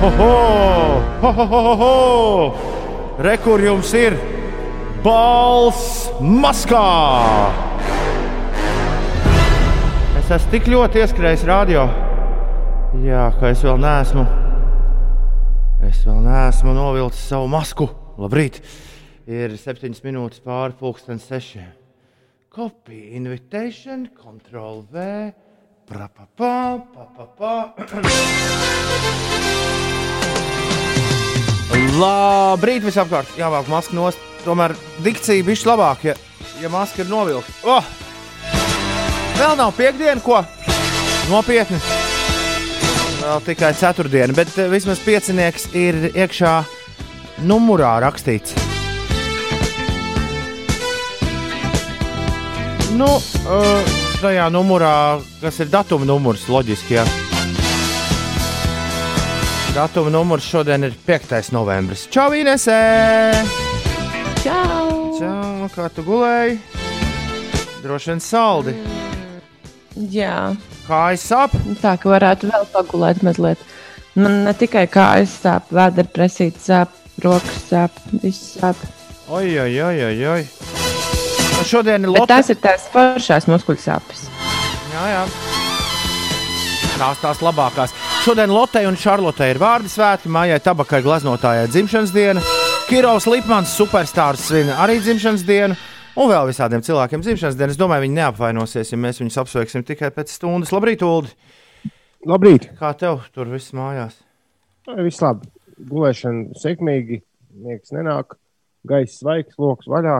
[0.00, 0.08] ho,
[1.20, 2.54] ho, ho, ho, ho.
[3.20, 4.16] Rekur jums ir
[5.04, 6.84] balss maskā!
[10.20, 11.84] Es esmu tik ļoti ieskrējis radio.
[13.04, 14.24] Jā, ka es vēl neesmu.
[15.84, 17.90] Es vēl neesmu novilcis savu masku.
[18.20, 18.62] Labrīt!
[19.30, 21.68] Ir septiņas minūtes pāri pusdienas sešiem.
[22.50, 25.04] Copy, invitation, control V.
[25.90, 27.76] Pra, pa, pa, pa, pa, pa.
[31.70, 33.30] Labrīt, visapkārt!
[33.38, 34.22] Jāvelk maska nost.
[34.44, 34.72] Tomēr
[35.04, 36.14] dikcija bija labāka, ja,
[36.62, 37.52] ja maska ir novilkta.
[37.68, 37.90] Oh!
[39.36, 40.40] Vēl nav piekdiena, ko
[41.30, 41.78] nopietni.
[43.20, 46.54] Vēl tikai ceturtdiena, bet eh, vismaz piecinieks ir iekšā
[47.44, 48.56] numurā rakstīts.
[52.96, 54.94] Nu, uh, tajā numurā,
[55.40, 56.98] kas ir datuma numurs, loģiski.
[56.98, 57.29] Jā.
[59.74, 61.52] Datuma numurs šodien ir 5.
[61.54, 62.06] novembris.
[62.10, 62.78] Čau, Inesē!
[64.42, 64.88] Čau!
[65.18, 66.58] Čau, kā tu gulēji?
[67.84, 68.74] Droši vien saldi.
[70.10, 70.54] Jā,
[70.88, 71.54] Kājas sāp?
[71.82, 73.60] tā ka varētu vēl pagulēt mazliet.
[74.18, 76.90] Man ne tikai kājas sāp, vēdera presīte sāp,
[77.22, 78.80] rokas sāp, viss sāp.
[79.30, 80.16] Oi, oi, oi, oi.
[80.34, 80.42] oi.
[81.54, 82.32] Nu, Šodien ir Lotte.
[82.34, 84.26] tās ir tās foršās muskuļu sāpes.
[84.90, 85.22] Jā, jā.
[86.98, 87.94] Tās tās labākās.
[88.20, 92.42] Šodien Lotei un Šarlotei ir vārdu svētki, Mājai Tabakai gleznotāja dzimšanas diena,
[92.90, 95.78] Kirovs Lipmans superstārs svin arī dzimšanas dienu.
[96.20, 97.72] Un vēl visādiem cilvēkiem dzimšanas dienu.
[97.72, 100.68] Es domāju, viņi neapvainosies, ja mēs viņus apsveiksim tikai pēc stundas.
[100.76, 101.32] Labrīt, Ulu!
[102.28, 102.68] Labrīt!
[102.76, 104.18] Kā tev tur viss mājās?
[105.00, 105.48] Viss labi.
[105.88, 107.22] Gulēšana sekmīgi,
[107.64, 108.36] niekas nenāk,
[108.84, 110.18] gaisa svaigs, lokus vaļā.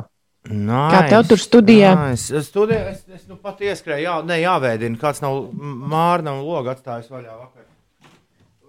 [0.48, 0.92] Nice.
[0.96, 1.92] Kā tev tur studijā?
[2.00, 2.46] Nice.
[2.48, 4.96] Studijā es, es nu pat ieskrēju, jā, ne, jāvēdina.
[5.02, 7.59] Kāds nav mārna un logs atstājis vaļā vakar.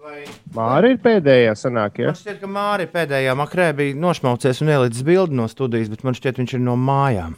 [0.02, 2.10] Vai Māra ir pēdējā sanāk, ja?
[2.10, 6.16] Man šķiet, ka Mārija pēdējā makrē bija nošmaucies un ielicis bildi no studijas, bet man
[6.18, 7.36] šķiet, viņš ir no mājām.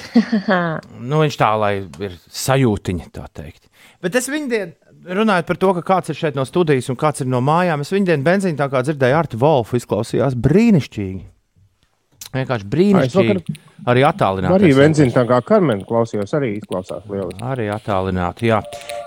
[1.10, 3.68] nu, viņš tā, lai ir sajūtiņa, tā teikt.
[4.00, 7.20] Bet es viņu dienu, runājot par to, ka kāds ir šeit no studijas un kāds
[7.20, 11.24] ir no mājām, es viņu dienu benzīnu tā kā dzirdēju Artu Wolfu, izklausījās brīnišķīgi.
[12.34, 13.56] Vienkārši brīnišķīgi.
[13.90, 14.54] Arī attālināti.
[14.54, 17.40] Arī benzīna tā kā Karmen klausījos, arī izklausās lieliski.
[17.42, 18.60] Arī attālināti, jā.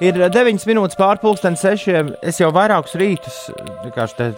[0.04, 2.16] Ir 9 minūtes pārpusdienas sešiem.
[2.26, 3.46] Es jau vairākus rītus
[3.86, 4.32] vienkārši te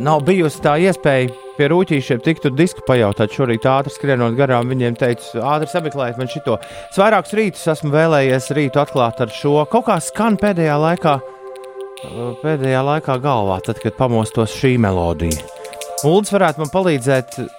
[0.00, 3.34] nav bijusi tā iespēja pie rūtīšiem tikt un disku pajautāt.
[3.34, 6.56] Šorīt ātri skrienot garām, viņiem teicu, ātri sameklējiet man šito.
[6.88, 9.58] Es vairākus rītus esmu vēlējies rītu atklāt ar šo.
[9.70, 11.18] Kaut kā skan pēdējā laikā,
[12.42, 15.42] pēdējā laikā galvā, tad, kad pamostos šī melodija.
[16.04, 17.52] Uldis varētu man palīdzēt eh,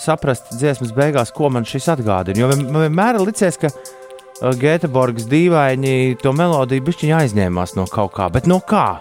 [0.00, 2.42] saprast dziesmas beigās, ko man šis atgādina.
[2.42, 8.30] Jo man vienmēr licies, ka uh, Gēteborgas dīvaini to melodiju bišķiņā aizņēmās no kaut kā.
[8.32, 9.00] Bet no kā?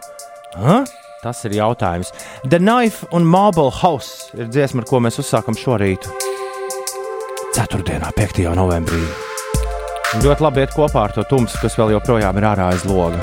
[0.60, 0.82] Ha?
[1.20, 2.12] Tas ir jautājums.
[2.44, 6.08] The Knife un Marble House ir dziesma, ar ko mēs uzsākam šorīt.
[7.56, 8.46] Ceturtdienā, 5.
[8.56, 9.02] novembrī.
[10.24, 13.20] Ļoti labi iet kopā ar to tumsu, kas vēl joprojām ir ārā aiz loga.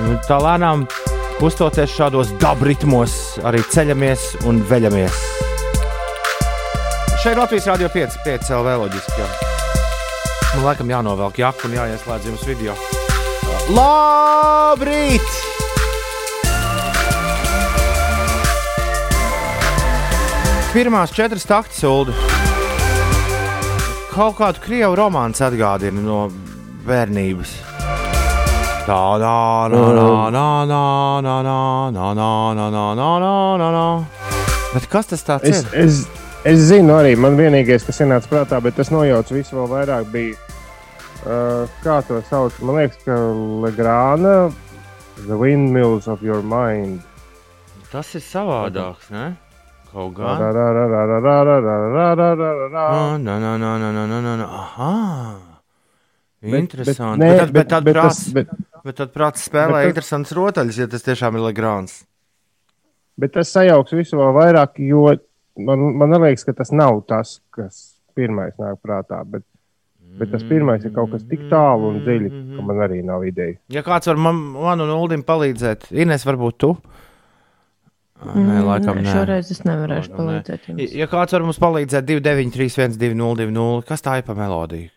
[0.00, 0.86] Un tā lēnām
[1.40, 3.14] kustoties šādos dabritmos,
[3.46, 5.49] arī ceļamies un veļamies.
[7.20, 9.18] Šeit Latvijas Rādio 5, 5 LV loģiski.
[9.20, 9.26] Jā.
[10.54, 12.72] Man laikam jānovelk jaka un jāieslēdz jums video.
[13.76, 15.26] Labrīt!
[20.72, 22.14] Pirmās četras taktis, Ulu.
[24.14, 26.22] Kaut kādu krievu romānu atgādina no
[26.88, 27.52] bērnības.
[28.88, 29.36] Tā, nā,
[29.74, 30.80] nā, nā, nā, nā,
[31.20, 33.86] nā, nā, nā, nā, nā, nā, nā, nā.
[34.72, 35.84] Bet kas tas tāds Es, ir?
[35.84, 36.00] es,
[36.40, 40.38] Es zinu, arī man vienīgais, kas ienāca prātā, bet tas nojauts visu vēl vairāk, bija.
[41.20, 42.56] Uh, kā to sauc?
[42.64, 43.12] Man liekas, ka
[43.60, 44.48] Legrāna,
[45.26, 47.04] The Windmills of Your Mind.
[47.92, 49.34] Tas ir savādāks, ne?
[49.92, 50.32] Kaut kā.
[50.32, 50.40] Ah,
[54.48, 55.36] Aha!
[56.40, 57.20] Interesanti.
[57.20, 61.36] Bet, bet, bet, bet, bet, bet, bet tad prātā spēlē interesants rotaļs, ja tas tiešām
[61.36, 62.06] ir Legrāns.
[63.20, 65.10] Bet tas sajauks visu vēl vairāk, jo
[65.66, 67.80] man, man liekas, ka tas nav tas, kas
[68.16, 69.20] pirmais nāk prātā.
[69.28, 69.44] Bet,
[70.20, 73.58] bet tas pirmais ir kaut kas tik tālu un dziļi, ka man arī nav ideja.
[73.72, 76.74] Ja kāds var man, man un Uldim palīdzēt, Ines, varbūt tu?
[78.20, 79.12] Nē, laikam Nē.
[79.14, 80.96] Šoreiz es nevarēšu palīdzēt Ja jums.
[80.98, 84.90] ja kāds var mums palīdzēt, 293, 202, kas tā ir pa melodiju,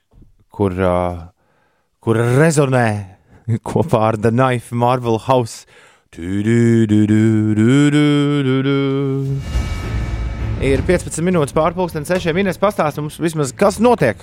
[0.51, 1.21] kur, uh,
[2.04, 2.88] kur rezonē
[3.69, 5.63] kopā ar The Knife Marvel House.
[6.13, 8.75] Tu, du, du, du, du, du, du, du.
[10.63, 14.21] Ir 15 minūtes pārpusdienas, 6 minūtes pastāstīt mums vismaz, kas notiek.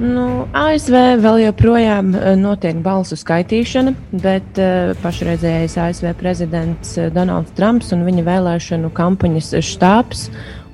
[0.00, 3.92] Nu, ASV vēl joprojām eh, notiek balsu skaitīšana,
[4.24, 10.24] bet uh, pašreizējais ASV prezidents eh, Donalds Trumps un viņa vēlēšanu kampaņas štābs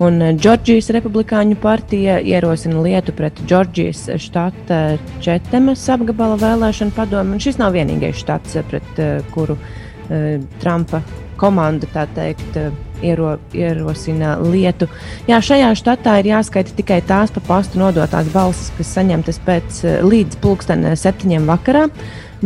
[0.01, 4.81] un Džordžijas Republikāņu partija ierosina lietu pret Džordžijas štata
[5.27, 7.43] Četemes apgabala vēlēšanu padomu.
[7.43, 11.03] Šis nav vienīgais štats, pret uh, kuru uh, Trumpa
[11.41, 12.59] komanda, tā teikt,
[13.05, 14.89] iero, ierosina lietu.
[15.29, 19.99] Jā, šajā štatā ir jāskaita tikai tās pa pastu nodotās balsis, kas saņemtas pēc eh,
[20.07, 21.89] līdz pulksten septiņiem vakarā.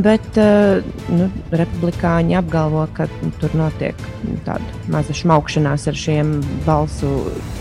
[0.00, 3.98] Bet uh, nu, republikāņi apgalvo, ka nu, tur notiek
[4.46, 6.30] tāda maza šmaukšanās ar šiem
[6.62, 7.10] balsu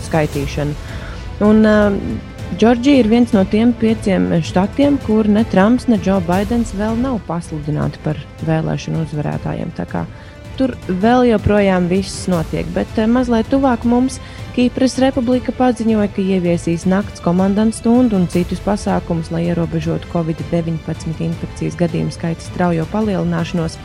[0.06, 0.76] skaitīšanu.
[1.42, 6.72] Un, uh, Džordžija ir viens no tiem pieciem štatiem, kur ne Trumps, ne Džo Baidens
[6.74, 9.70] vēl nav pasludināti par vēlēšanu uzvarētājiem.
[9.76, 10.02] Tā kā
[10.60, 14.20] tur vēl joprojām viss notiek, bet eh, mazliet tuvāk mums
[14.50, 21.78] Kīpras republika paziņoja, ka ieviesīs nakts komandantu stundu un citus pasākumus, lai ierobežotu Covid-19 infekcijas
[21.78, 23.78] gadījumu skaita straujo palielināšanos.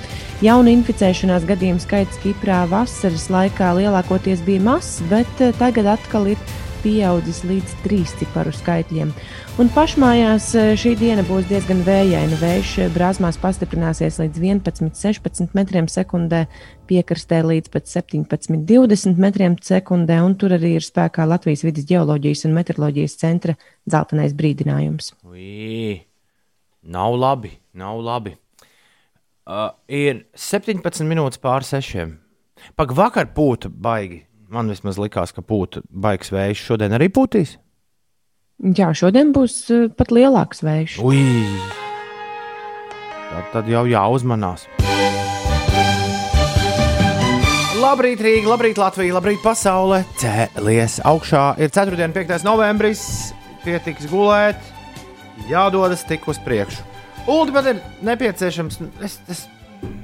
[0.43, 6.41] Jaunu inficēšanās gadījumu skaits Kiprā vasaras laikā lielākoties bija mazs, bet eh, tagad atkal ir
[6.85, 9.11] pieaudzis līdz trīs ciparu skaitļiem.
[9.61, 12.37] Un pašmājās e, šī diena būs diezgan vējaina.
[12.41, 16.43] Vējš e, brāzmās pastiprināsies līdz 11-16 metriem sekundē,
[16.89, 22.57] piekrastē līdz pat 17-20 metriem sekundē, un tur arī ir spēkā Latvijas vidas geoloģijas un
[22.59, 25.13] meteoroloģijas centra dzeltenais brīdinājums.
[25.25, 25.97] Ui,
[26.85, 28.35] nav labi, nav labi.
[29.45, 32.17] Uh, ir 17 minūtes pār sešiem.
[32.75, 36.61] Pak vakar pūta baigi Man vismaz likās, ka pūta baigs vējš.
[36.69, 37.55] Šodien arī pūtīs?
[38.77, 40.99] Jā, šodien būs uh, pat lielāks vējš.
[41.03, 41.23] Ui!
[43.31, 44.67] Tad, tad jau jāuzmanās.
[47.81, 50.03] Labrīt, Rīga, labrīt, Latvija, labrīt, pasaule.
[50.21, 51.43] Cēlies augšā.
[51.61, 51.99] Ir 4.
[52.05, 52.37] un 5.
[52.47, 53.03] novembris.
[53.65, 54.61] Pietiks gulēt,
[55.49, 56.85] jādodas tik uz priekšu.
[57.25, 58.77] Ulu man ir nepieciešams.
[59.03, 59.43] Es, es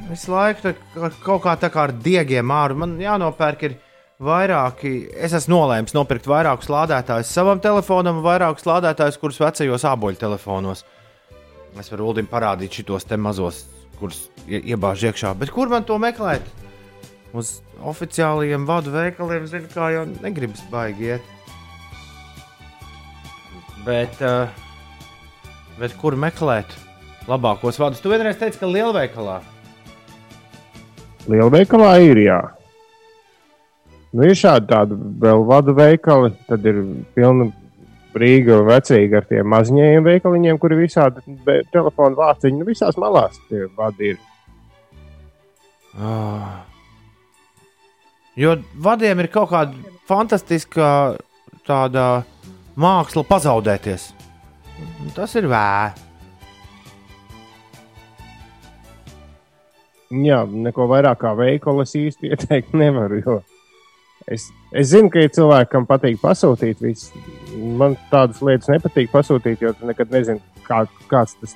[0.10, 0.74] visu laiku
[1.22, 2.78] kaut kā tā kā ar diegiem ārā.
[2.84, 3.78] Man jānopērk ir
[4.22, 10.86] vairāki, es esmu nolēmis nopirkt vairākus lādētājus savam telefonam, vairākus lādētājus, kurus vecajos āboļu telefonos.
[11.80, 13.64] Es varu Ulim parādīt šitos te mazos,
[13.98, 15.34] kurus iebāž iekšā.
[15.40, 16.46] Bet kur man to meklēt?
[17.34, 21.30] Uz oficiālajiem vadu veikaliem, zinu, kā jau negribas baigi iet.
[23.88, 24.52] Bet, uh,
[25.80, 26.76] bet kur meklēt
[27.32, 28.04] labākos vadus?
[28.04, 29.40] Tu vienreiz teici, ka lielveikalā.
[31.32, 32.42] Lielveikalā ir jā.
[34.12, 36.82] Nu, ir šādi tādi vēl vadu veikali, tad ir
[37.16, 37.48] pilna
[38.12, 41.24] Rīga vecīga ar tiem mazņiem veikaliņiem, kuri visādi
[41.72, 44.20] telefonu vārciņi, nu, visās malās tie vadi ir.
[45.96, 46.66] Ah.
[48.36, 50.90] Jo vadiem ir kaut kāda fantastiska
[51.68, 52.06] tāda
[52.80, 54.10] māksla pazaudēties.
[55.16, 56.08] Tas ir vēs.
[60.12, 63.22] Jā, neko vairāk kā veikalu es īsti ieteikt nevaru.
[63.24, 63.38] Jo
[64.30, 66.84] Es, es zinu, ka ir cilvēki, kam patīk pasūtīt.
[66.84, 67.24] Visu.
[67.80, 71.56] Man tādas lietas nepatīk pasūtīt, jo tu nekad nezini, kā, kāds tas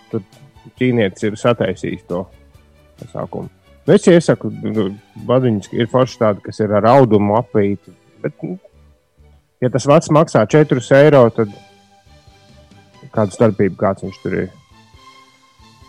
[0.79, 2.25] ķīnietis ir sataisījis to
[3.01, 3.51] pasākumu.
[3.85, 4.87] Nu, es iesaku, nu,
[5.29, 7.93] vadiņas ir forši tādi, kas ir ar audumu apvīti.
[8.23, 8.57] Bet, nu,
[9.61, 11.53] ja tas vats maksā 4 eiro, tad
[13.13, 14.53] kāda starpība kāds viņš tur ir?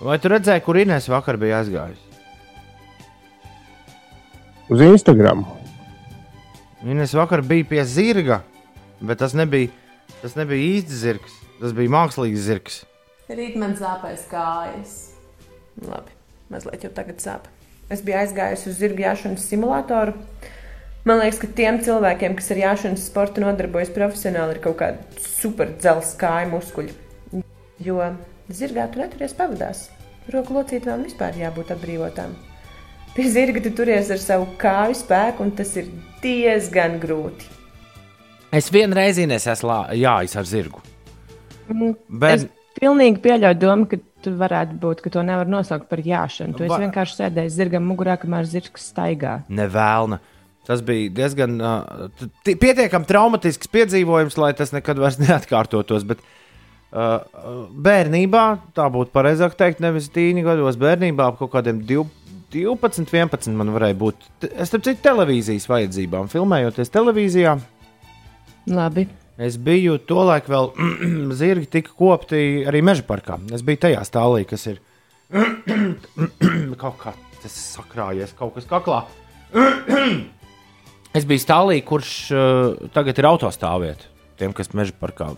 [0.05, 2.03] Vai tu redzēji, kur Inês vakar bija aizgājis?
[4.69, 5.47] Uz Instagram.
[6.87, 8.45] Ines vakar bija pie zirga,
[9.01, 9.73] bet tas nebija,
[10.21, 11.33] tas nebija īsts zirgs.
[11.59, 12.77] Tas bija mākslīgs zirgs.
[13.27, 14.93] Rīt man sāpēs kājas.
[15.83, 16.15] Labi,
[16.53, 17.49] mazliet jau tagad sāp.
[17.91, 20.15] Es biju aizgājusi uz zirga jāšanas simulātoru.
[21.09, 25.75] Man liekas, ka tiem cilvēkiem, kas ar jāšanas sportu nodarbojas profesionāli, ir kaut kāda super
[25.75, 26.97] dzelzceļa kāja muskuļi.
[27.83, 27.99] Jo
[28.47, 29.89] zirgā tur neturies pavadās.
[30.31, 32.39] Roku locītām vispār jābūt atbrīvotām.
[33.17, 35.91] Pie zirga tu turies ar savu kāju spēku, un tas ir
[36.27, 37.55] diezgan grūti.
[38.55, 40.83] Es vienreiz esmu jājis ar zirgu.
[41.71, 42.47] Mm, Bet...
[42.47, 46.57] Es pilnīgi pieļauju domu, ka tu varētu būt, ka to nevar nosaukt par jāšanu.
[46.59, 46.81] Tu Va...
[46.83, 49.41] vienkārši sēdēji zirgam mugurā, kamēr zirgs staigā.
[49.53, 50.21] Nevēlna.
[50.67, 56.07] Tas bija diezgan uh, pietiekami traumatisks piedzīvojums, lai tas nekad vairs neatkārtotos.
[56.09, 56.23] Bet,
[56.91, 57.21] uh,
[57.87, 58.47] bērnībā,
[58.79, 63.73] tā būtu pareizāk teikt, nevis tīņa gados, bērnībā ap kaut kādiem 12 12, 11 man
[63.75, 64.27] varēja būt.
[64.55, 67.57] Es tam citu televīzijas vajadzībām, filmējoties televīzijā.
[68.71, 69.07] Labi.
[69.37, 70.71] Es biju to laiku vēl
[71.41, 73.37] zirgi tika kopti arī meža parkā.
[73.53, 74.81] Es biju tajā stāvā, kas ir
[76.83, 77.13] kaut kā
[77.43, 79.03] tas sakrājies, kaut kas kaklā.
[81.19, 84.15] es biju stāvā, kurš uh, tagad ir autostāvvieta.
[84.41, 85.31] Tiem, kas meža parkā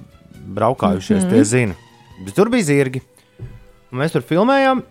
[0.55, 1.35] braukājušies, mm -hmm.
[1.35, 1.75] tie zina.
[2.25, 3.03] Bet tur bija zirgi.
[3.93, 4.83] Un mēs tur filmējām.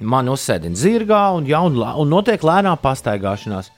[0.00, 3.68] Man uzsēdina zirgā un, ja, un, un notiek lēnā pastaigāšanās.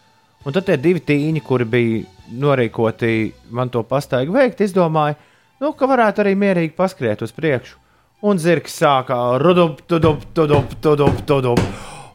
[0.47, 2.02] Un tad tie divi tīņi, kuri bija
[2.43, 5.17] norīkoti man to pastaigu veikt, izdomāja,
[5.62, 7.79] nu, ka varētu arī mierīgi paskriet uz priekšu.
[8.23, 11.62] Un zirgs sāka rudup, tudup, tudup, tudup, tudup.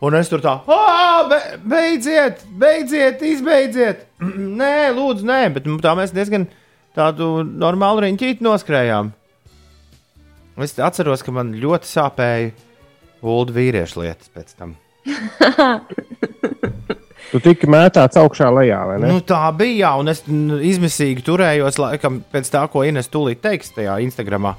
[0.03, 0.53] Un es tur tā,
[1.27, 4.05] be, beidziet, beidziet, izbeidziet.
[4.61, 6.47] nē, lūdzu, nē, bet nu, tā mēs diezgan
[6.97, 9.11] tādu normālu riņķīti noskrējām.
[10.63, 12.53] Es atceros, ka man ļoti sāpēja
[13.21, 14.75] ulu vīriešu lietas pēc tam.
[17.27, 19.09] Tu tiki mētāts augšā lejā, vai ne?
[19.11, 20.21] Nu, tā bija, jā, un es
[20.71, 24.53] izmisīgi turējos, laikam, pēc tā, ko Ines tūlīt teiks tajā Instagramā,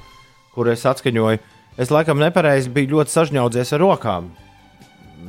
[0.53, 1.41] kur es atskaņoju.
[1.79, 4.29] Es laikam nepareizi biju ļoti sažņaudzies ar rokām.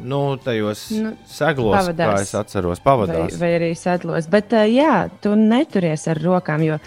[0.01, 2.13] Nu, tajos nu, seglos, pavadās.
[2.13, 3.39] kā es atceros, vai, pavadās.
[3.41, 4.29] vai arī sedlos.
[4.31, 6.79] Bet, uh, jā, tu neturies ar rokām, jo,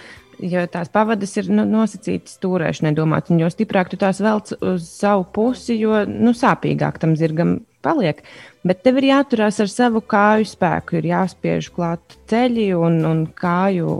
[0.43, 4.87] jo tās pavadas ir nu, nosacītas stūrēšanai, domāt, un jo stiprāk tu tās velc uz
[4.87, 8.21] savu pusi, jo nu, sāpīgāk tam zirgam paliek.
[8.67, 13.97] Bet tev ir jāturās ar savu kāju spēku, ir jāspiež klāt ceļi un, un kāju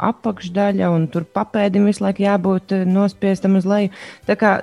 [0.00, 3.92] apakšdaļa, un tur papēdim visu laiku jābūt eh, nospiestam uz leju.
[4.28, 4.60] Tā kā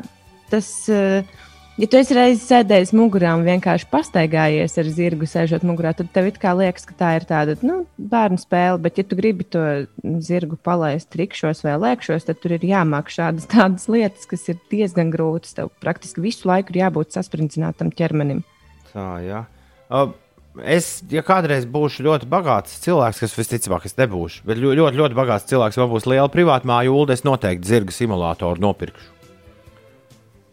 [0.52, 0.72] tas.
[0.90, 1.38] eh,
[1.78, 6.26] Ja tu esi reiz sēdējis mugurā un vienkārši pastaigājies ar zirgu, sēžot mugurā, tad tev
[6.58, 8.80] liekas, ka tā ir tāda nu, bērnu spēle.
[8.82, 9.62] Bet, ja tu gribi to
[10.26, 15.14] zirgu palaist trikšos vai lēkšos, tad tur ir jāmāk šādas tādas lietas, kas ir diezgan
[15.14, 15.54] grūtas.
[15.60, 18.42] Tev praktiski visu laiku ir jābūt saspridzinātam ķermenim.
[18.90, 19.44] Tā, jā.
[19.94, 20.16] Uh,
[20.58, 25.18] Es, ja kādreiz būšu ļoti bagāts cilvēks, kas visticamāk, es nebūšu, bet ļo- ļoti, ļoti
[25.20, 29.17] bagāts cilvēks, man būs liela privāta māja, ULD, es noteikti zirga simulātoru nopirkšu.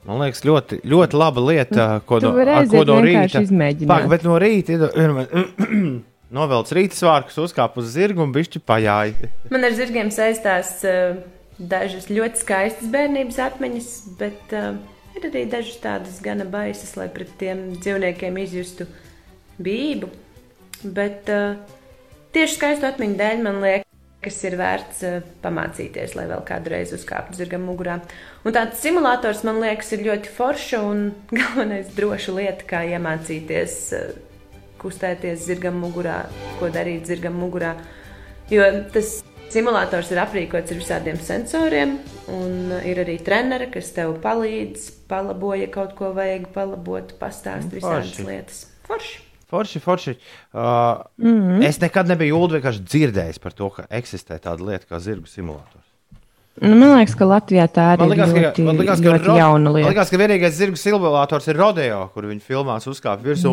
[0.05, 3.41] Man liekas, ļoti, ļoti laba lieta, ko Tu no, ko no rīta.
[3.41, 3.89] izmēģināt.
[3.89, 5.63] Pak, bet no rīta ir-
[6.39, 9.31] novelc rīta svārkus, uzkāp uz zirgu un bišķi pajāja.
[9.55, 11.17] Man ar zirgiem saistās uh,
[11.59, 13.89] dažas ļoti skaistas bērnības atmiņas,
[14.21, 14.75] bet uh,
[15.17, 18.89] ir arī dažas tādas gana baisas, lai pret tiem dzīvniekiem izjustu
[19.63, 20.11] bību.
[20.85, 21.57] Bet uh,
[22.37, 23.89] tieši skaistu atmiņu dēļ man liekas,
[24.25, 27.99] kas ir vērts uh, pamācīties, lai vēl kādu reizi uzkāptu zirgam mugurā.
[28.45, 31.05] Un tāds simulators man liekas ir ļoti forša un
[31.39, 34.09] galvenais droša lieta, kā iemācīties uh,
[34.83, 36.25] kustēties zirgam mugurā,
[36.61, 37.75] ko darīt zirgam mugurā.
[38.53, 39.19] Jo tas
[39.55, 41.99] simulators ir aprīkots ar visādiem sensoriem,
[42.33, 47.71] un uh, ir arī treneri, kas tev palīdz, palabo, ja kaut ko vajag palabot, pastāst
[47.71, 48.67] Nu, visādas lietas.
[48.89, 49.24] Forši!
[49.51, 50.15] Forši, forši.
[50.53, 50.61] Uh,
[51.19, 51.65] mm -hmm.
[51.69, 55.85] Es nekad nebiju ULD vienkārši dzirdējis par to, ka eksistē tāda lieta kā zirgu simulators.
[56.63, 59.09] Nu, man liekas, ka Latvijā tā arī Man liekas, ir ka, ļoti, man liekas, ka,
[59.09, 59.89] ļoti ro- jauna man lieta.
[59.89, 63.51] liekas, ka vienīgais zirgu simulators ir rodeo, kur viņi filmās uzkāpt virsū.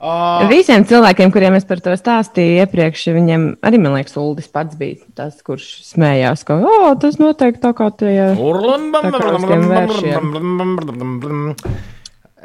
[0.00, 4.76] Uh, Visiem cilvēkiem, kuriem es par to stāstīju iepriekš, viņiem arī, man liekas, Uldis pats
[4.80, 8.32] bija tas, kurš smējās, ka oh, tas noteikti tā kā tie.
[8.32, 9.00] Tā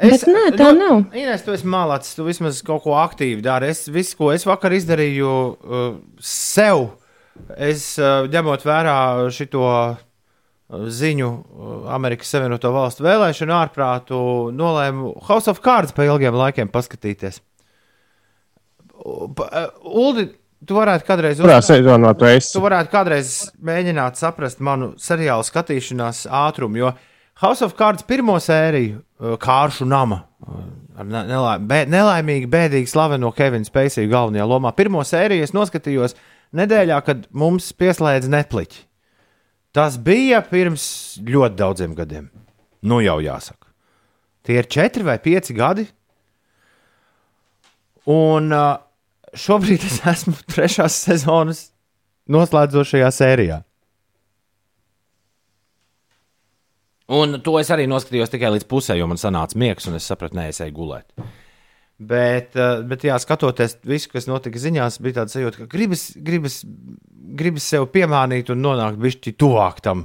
[0.00, 1.04] tiem Bet nē, tā nav.
[1.16, 3.70] Ines, tu esi mālāts, tu vismaz kaut ko aktīvi dari.
[3.72, 5.86] Es visu, ko es vakar izdarīju uh,
[6.20, 6.88] sev,
[7.56, 8.96] es uh, ņemot vērā
[9.34, 9.96] šito uh,
[10.68, 14.18] ziņu uh, Amerikas Savienoto Valstu vēlēšanu ārprātu,
[14.56, 17.40] nolēmu House of Cards pa ilgiem laikiem paskatīties.
[19.06, 20.28] Uh, Uldi,
[20.66, 22.52] tu varētu kādreiz sezonā tu esi?
[22.56, 26.94] Tu varētu kādreiz mēģināt saprast manu seriālu skatīšanās ātrumu, jo
[27.42, 30.64] House of Cards pirmo sēriju, Kāršu nama, uh,
[31.00, 34.74] ar ne- nelaim, bē, nelaimīgi, bēdīgi slaveno Kevinu Spacey galvenajā lomā.
[34.76, 36.16] Pirmo sēriju es noskatījos
[36.56, 38.82] nedēļā, kad mums pieslēdz Netflix.
[39.72, 42.30] Tas bija pirms ļoti daudziem gadiem.
[42.82, 43.66] Nu jau jāsaka.
[44.46, 45.86] Tie ir četri vai pieci gadi.
[48.06, 48.76] Un uh,
[49.34, 51.70] šobrīd es esmu trešās sezonas
[52.30, 53.62] noslēdzošajā sērijā.
[57.06, 60.34] Un to es arī noskatījos tikai līdz pusē, jo man sanāca miegs, un es sapratu,
[60.38, 61.06] nē, es eju gulēt.
[61.96, 66.58] Bet, uh, bet jā, skatoties visu, kas notika ziņās, bija tāds sajūta, ka gribas, gribas,
[67.38, 70.04] gribas sev piemānīt un nonākt bišķi tuvāk tam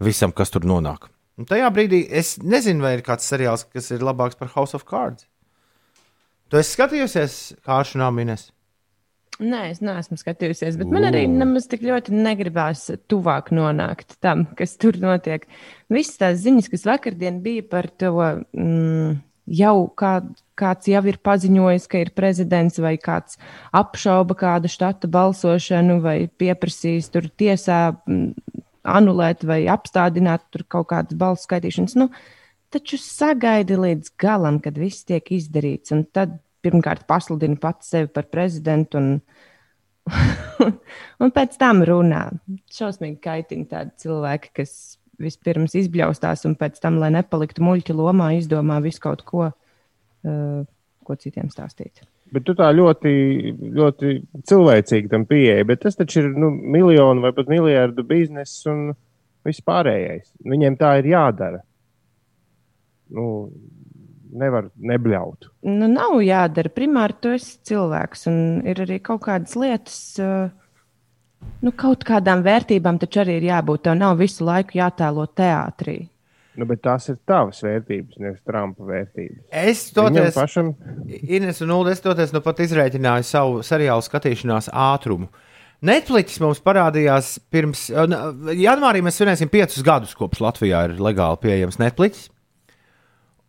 [0.00, 1.10] visam, kas tur nonāk.
[1.36, 4.86] Un tajā brīdī es nezinu, vai ir kāds seriāls, kas ir labāks par House of
[4.88, 5.26] Cards.
[6.48, 7.36] Tu esi skatījusies
[7.66, 8.52] Kāršu nāmines?
[9.36, 14.78] Nē, es neesmu skatījusies, bet man arī nemaz tik ļoti negribās tuvāk nonākt tam, kas
[14.80, 15.44] tur notiek.
[15.92, 18.14] Visas tās ziņas, kas vakardien bija par to,
[18.56, 19.18] mm,
[19.60, 20.14] jau kā,
[20.56, 23.36] kāds jau ir paziņojis, ka ir prezidents, vai kāds
[23.76, 28.32] apšauba kādu štata balsošanu, vai pieprasīs tur tiesā mm,
[28.88, 31.98] anulēt vai apstādināt tur kaut kādas balsu skaitīšanas.
[32.00, 32.08] Nu,
[32.72, 38.28] taču sagaidi līdz galam, kad viss tiek izdarīts, un tad pirmkārt pasludina pats sevi par
[38.32, 39.00] prezidentu.
[39.00, 39.18] Un,
[41.22, 42.26] un pēc tam runā.
[42.74, 44.74] Šausmīgi kaitina tādi cilvēki, kas
[45.22, 50.60] vispirms izbļaustās, un pēc tam, lai nepaliktu muļķa lomā, izdomā visu kaut ko, uh,
[51.06, 52.04] ko citiem stāstīt.
[52.34, 53.10] Bet tu tā ļoti,
[53.76, 54.12] ļoti
[54.50, 58.90] cilvēcīgi tam pieeji, bet tas taču ir nu, miljonu vai pat miljardu bizness un
[59.46, 60.32] viss pārējais.
[60.42, 61.62] Viņiem tā ir jādara.
[63.14, 63.26] Nu,
[64.32, 65.50] nevar nebļaut.
[65.68, 66.72] Nu, nav jādara.
[66.72, 70.00] Primāri tu esi cilvēks, un ir arī kaut kādas lietas.
[70.20, 70.50] Uh,
[71.64, 73.86] nu, kaut kādām vērtībām taču arī ir jābūt.
[73.86, 75.98] Tev nav visu laiku jātēlo teātrī.
[76.56, 79.42] Nu, bet tās ir tavas vērtības, nevis Trumpa vērtības.
[79.52, 80.72] Es toties, pašam...
[81.04, 85.28] Ines un Ulu, es toties nu pat izrēķināju savu seriālu skatīšanās ātrumu.
[85.84, 87.90] Netflix mums parādījās pirms,
[88.56, 92.30] janvārī mēs svinēsim piecus gadus, kopš Latvijā ir legāli pieejams Netflix.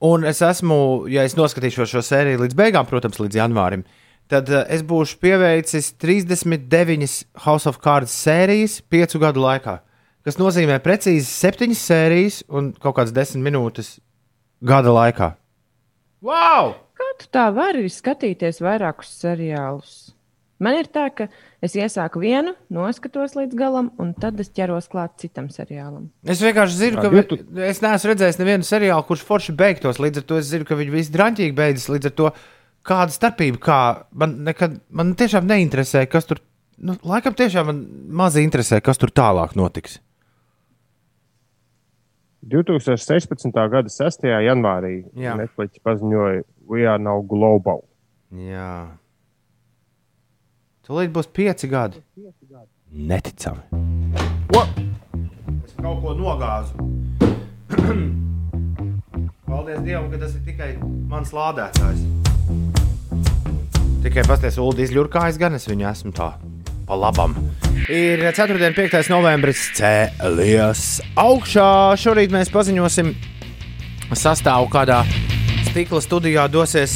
[0.03, 3.85] Un es esmu, ja es noskatīšos šo sēriju līdz beigām, protams, līdz janvārim,
[4.29, 9.79] tad uh, es būšu pieveicis 39 House of Cards sērijas piecu gadu laikā.
[10.27, 13.95] Tas nozīmē precīzi septiņas sērijas un kaut kādas desmit minūtes
[14.61, 15.31] gada laikā.
[16.21, 16.75] Wow!
[16.97, 20.06] Kā tu tā vari skatīties vairākus seriālus?
[20.63, 21.27] Man ir tā, ka
[21.61, 26.07] es iesāku vienu, noskatos līdz galam, un tad es ķeros klāt citam seriālam.
[26.25, 27.21] Es vienkārši zinu, ka vi...
[27.67, 30.01] es neesmu redzējis nevienu seriālu, kurš forši beigtos.
[30.01, 31.91] Līdz ar to es zinu, ka viņi visi drāmīgi beidzas.
[31.93, 32.31] Līdz ar to
[32.87, 33.79] kāda starpība, kā
[34.17, 36.41] man nekad, man tiešām neinteresē, kas tur,
[36.81, 37.85] nu, laikam tiešām man
[38.25, 39.99] maz interesē, kas tur tālāk notiks.
[42.47, 43.51] 2016.
[43.51, 44.29] gada 6.
[44.47, 45.01] janvārī.
[45.13, 47.85] Netflix paziņoja, We are now global.
[48.31, 48.97] Jā.
[50.87, 51.99] Tūlīt būs pieci gadi.
[52.95, 53.59] Neticami.
[54.55, 54.61] O!
[55.65, 56.85] Es kaut ko nogāzu.
[59.49, 60.69] Paldies Dievam, ka tas ir tikai
[61.11, 62.05] mans lādētājs.
[64.05, 66.29] Tikai pasties, Ulu izļurkājis, gan es viņu esmu tā
[66.87, 67.35] pa labam.
[67.91, 68.55] Ir 4.
[68.55, 69.11] un 5.
[69.11, 70.87] novembris cēlies
[71.19, 71.69] augšā.
[71.99, 73.11] Šorīt mēs paziņosim
[74.15, 75.03] sastāvu, kādā
[75.67, 76.95] stikla studijā dosies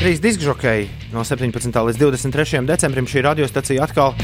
[0.00, 1.70] trīs diskžokeji no 17.
[1.70, 2.64] līdz 23.
[2.66, 3.06] decembrim.
[3.06, 4.16] Šī radiostacija atkal,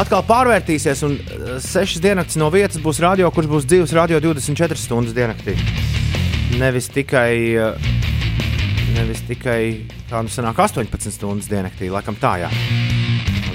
[0.00, 4.80] atkal pārvērtīsies, un eh, sešas dienas no vietas būs radio, kurš būs dzīves radio 24
[4.80, 5.54] stundas diennaktī.
[6.58, 7.90] Nevis tikai, eh,
[8.96, 9.62] nevis tikai
[10.10, 12.48] Tā nu sanāk 18 stundas diennaktī, laikam tā, jā.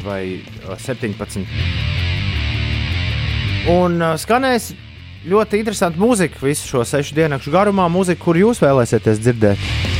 [0.06, 0.40] Vai
[0.80, 1.44] 17.
[3.74, 4.70] Un uh, skanēs
[5.28, 7.90] ļoti interesanti mūzika visu šo sešu dienu garumā.
[7.92, 9.95] Mūzika, kur jūs vēlēsieties dzirdēt.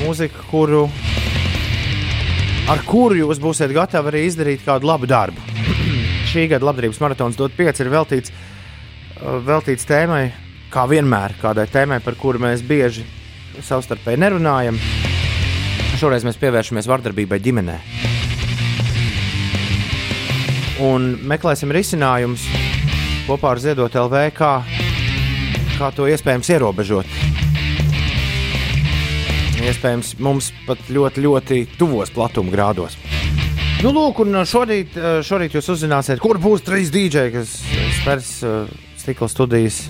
[0.00, 0.86] Mūzika, kuru,
[2.72, 5.44] ar kuru jūs būsiet gatavi arī izdarīt kādu labu darbu.
[6.30, 8.34] Šī gada labdarības maratons dot 5 ir veltīts,
[9.46, 10.24] veltīts tēmai,
[10.72, 13.06] kā vienmēr, kādai tēmai, par kuru mēs bieži
[13.60, 14.78] savstarpēji nerunājam
[16.00, 17.74] šoreiz mēs pievēršamies vardarbībai ģimenē.
[20.86, 22.46] Un meklēsim risinājumus
[23.26, 24.54] kopā ar Ziedot LV, kā,
[25.76, 27.29] kā to iespējams ierobežot.
[29.60, 32.96] Iespējams, mums pat ļoti, ļoti tuvos platuma grādos.
[33.80, 37.54] Nu, lūk, un šorīt, šorīt jūs uzzināsiet, kur būs trīs dīdžeji, kas
[38.00, 39.84] spērs uh, stikla studijas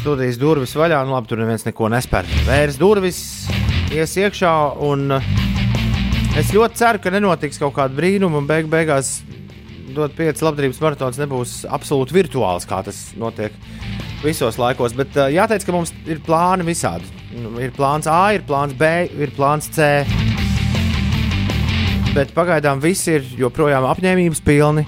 [0.00, 1.02] studijas durvis vaļā.
[1.04, 2.28] Nu, labi, tur neviens neko nespēr.
[2.46, 3.20] Vērs durvis,
[3.92, 4.54] ies iekšā.
[4.86, 5.12] Un
[6.40, 9.18] es ļoti ceru, ka nenotiks kaut kāda brīnuma un beig beigās
[9.90, 13.56] dot pieci labdarības maratons nebūs absolūti virtuāls, kā tas notiek
[14.24, 14.94] visos laikos.
[14.96, 17.19] Bet uh, jāteic, ka mums ir plāni visādi.
[17.30, 20.02] Nu, ir plāns A, ir plāns B, ir plāns C.
[22.10, 24.82] Bet pagaidām viss ir joprojām apņēmības pilni,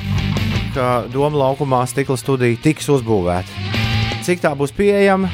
[0.74, 3.70] ka Doma laukumā stikla studija tiks uzbūvēta.
[4.26, 5.30] Cik tā būs pieejama?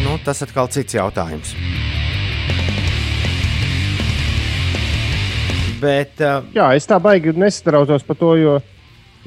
[0.00, 1.52] Nu, tas atkal cits jautājums.
[5.80, 8.56] Bet, uh, Jā, es tā baigi nesatraucos par to, jo,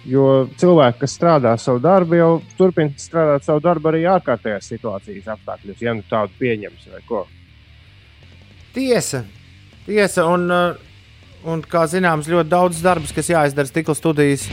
[0.10, 5.82] jo cilvēki, kas strādā savu darbu, jau turpina strādāt savu darbu arī ārkārtējās situācijas apstākļos,
[5.84, 7.26] ja nu tādu pieņems vai ko.
[8.74, 9.24] Tiesa,
[9.86, 10.48] tiesa un,
[11.46, 14.48] un kā zināms, ļoti daudz darbus, kas jāizdara stikla studijas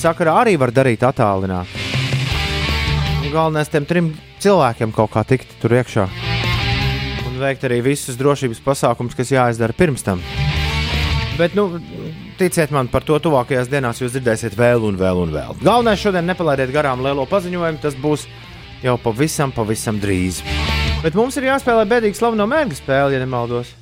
[0.00, 1.94] sakarā, arī var darīt attālināti
[3.34, 6.06] galvenais tiem trim cilvēkiem kaut kā tikt tur iekšā.
[7.26, 10.22] Un veikt arī visus drošības pasākumus, kas jāizdara pirms tam.
[11.38, 11.66] Bet, nu,
[12.38, 15.56] ticiet man, par to tuvākajās dienās jūs dzirdēsiet vēl un vēl un vēl.
[15.62, 18.26] Galvenais šodien nepalaidiet garām lielo paziņojumu, tas būs
[18.84, 20.42] jau pavisam, pavisam drīz.
[21.04, 23.74] Bet mums ir jāspēlē bēdīgi slaveno mērķu spēli, ja nemaldos.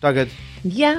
[0.00, 0.32] Tagad.
[0.64, 0.94] Jā.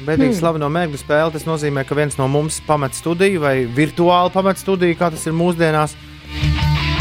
[0.00, 0.38] Bēdīgi hmm.
[0.38, 1.34] slaveno mērķu spēli.
[1.36, 5.36] Tas nozīmē, ka viens no mums pamet studiju vai virtuāli pamet studiju, kā tas ir
[5.36, 5.96] mūsdienās.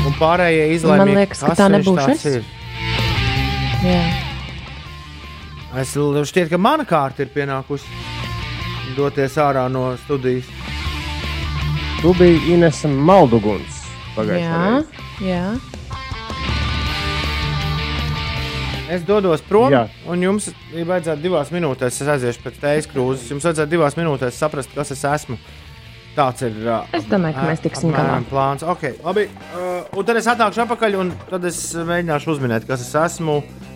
[0.08, 2.26] Un pārējie izlēma, man liekas, ka tā nebūs es.
[2.40, 2.48] Ir.
[3.84, 4.04] Jā.
[5.84, 8.09] Es šķiet, ka mana kārta ir pienākusi
[8.98, 10.48] doties ārā no studijas.
[12.02, 13.84] Tu biji Inese Malduguns.
[14.16, 14.84] pagājušajā
[15.24, 15.44] jā.
[18.90, 19.84] Es dodos prom, Jā.
[20.10, 23.28] Un jums ir vajadzētu divās minūtēs, es aiziešu pēc teijas krūzes.
[23.30, 25.38] Jums vajadzētu divās minūtēs saprast, kas es esmu.
[26.18, 26.56] Tāds ir.
[26.66, 28.18] Uh, Es domāju, ka mēs tiksim galā.
[28.32, 28.66] Plāns.
[28.66, 32.96] Okay, labi, uh, un tad es atnākšu atpakaļ, un tad es mēģināšu uzminēt, kas es
[32.98, 33.44] esmu.
[33.44, 33.69] uh,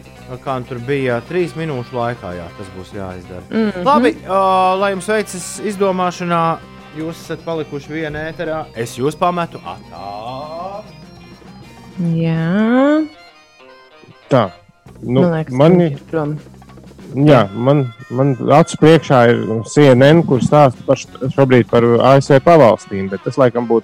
[0.43, 3.41] Kā nu tur bija trīs minūšu laikā, jā, tas būs jāizdara.
[3.49, 3.85] Mm -hmm.
[3.85, 6.57] Labi, uh, lai jums veicas izdomāšanā,
[6.97, 8.65] jūs esat palikuši vienā ēterā.
[8.75, 10.83] Es jūs pametu atā.
[12.13, 13.03] Jā,
[14.33, 14.49] Tā.
[15.03, 16.37] Nu, man liekas, man, ir- prom.
[17.13, 20.97] jā, man, man acu priekšā ir CNN, kur stāsta par
[21.35, 23.09] šobrīd par ASV pavalstīm.
[23.11, 23.83] Bet tas laikam būtu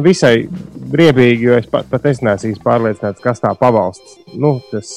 [0.00, 0.46] visai
[0.92, 4.18] briebīgi, jo es pat, pat es neesmu īsti pārliecināts, kas tā pavalsts.
[4.32, 4.90] Nu, tas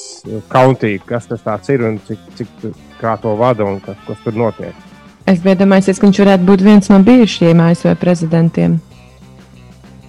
[0.52, 2.68] kauntī, kas tas ir un cik, cik
[3.00, 4.84] kā to vada un kas, kas tur notiek.
[5.26, 8.78] Es biju domājis, ka viņš varētu būt viens no bijušajiem ASV prezidentiem.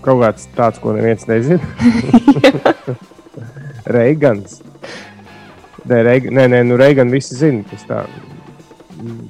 [0.06, 1.64] Kaut kāds tāds, ko neviens nezina.
[3.98, 4.62] Reigans.
[5.88, 8.04] Nē, Reig nē, nē, nu Reigans visi zina, kas tā.
[9.02, 9.28] Mm.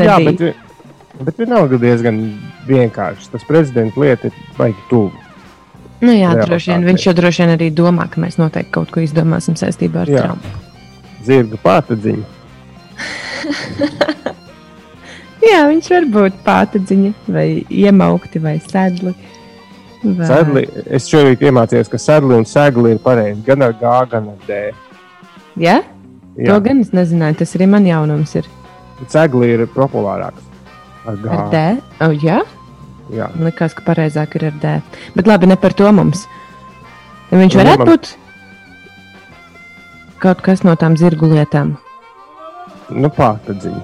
[0.00, 0.42] Jā, bet,
[1.24, 2.16] bet vienalga diezgan
[2.68, 3.30] vienkārši.
[3.34, 5.12] Tas prezidenta lieta ir baigi tuvu.
[6.00, 6.82] Nu, jā, Jā, droši vien.
[6.88, 10.22] Viņš jau droši vien arī domā, ka mēs noteikti kaut ko izdomāsim saistībā ar Jā.
[10.24, 10.48] Trumpu.
[11.26, 12.26] Zirga pārtadziņa.
[15.50, 19.12] Jā, viņš var būt pātadziņa, vai iemaukti, vai sedli.
[20.00, 20.26] Vai...
[20.28, 20.62] Sedli,
[20.96, 24.60] es šorīt iemācījos, ka sedli un segli ir pareizi gan ar G, gan ar D.
[25.60, 25.78] Jā?
[26.38, 27.36] Jā, To gan es nezināju.
[27.42, 28.46] Tas arī man jaunums ir.
[29.12, 30.44] segli ir populārāks.
[31.06, 31.28] Ar G.
[31.28, 31.56] Ar D.
[32.04, 32.40] Oh, jā,
[33.10, 33.30] Jā.
[33.40, 34.74] liekas, ka pareizāk ir ar D.
[35.16, 36.26] Bet labi, ne par to mums.
[37.30, 38.16] Viņš Nu, varētu man- būt
[40.20, 41.76] kaut kas no tām zirgu lietām.
[42.90, 43.82] Nu, pārtadziņa.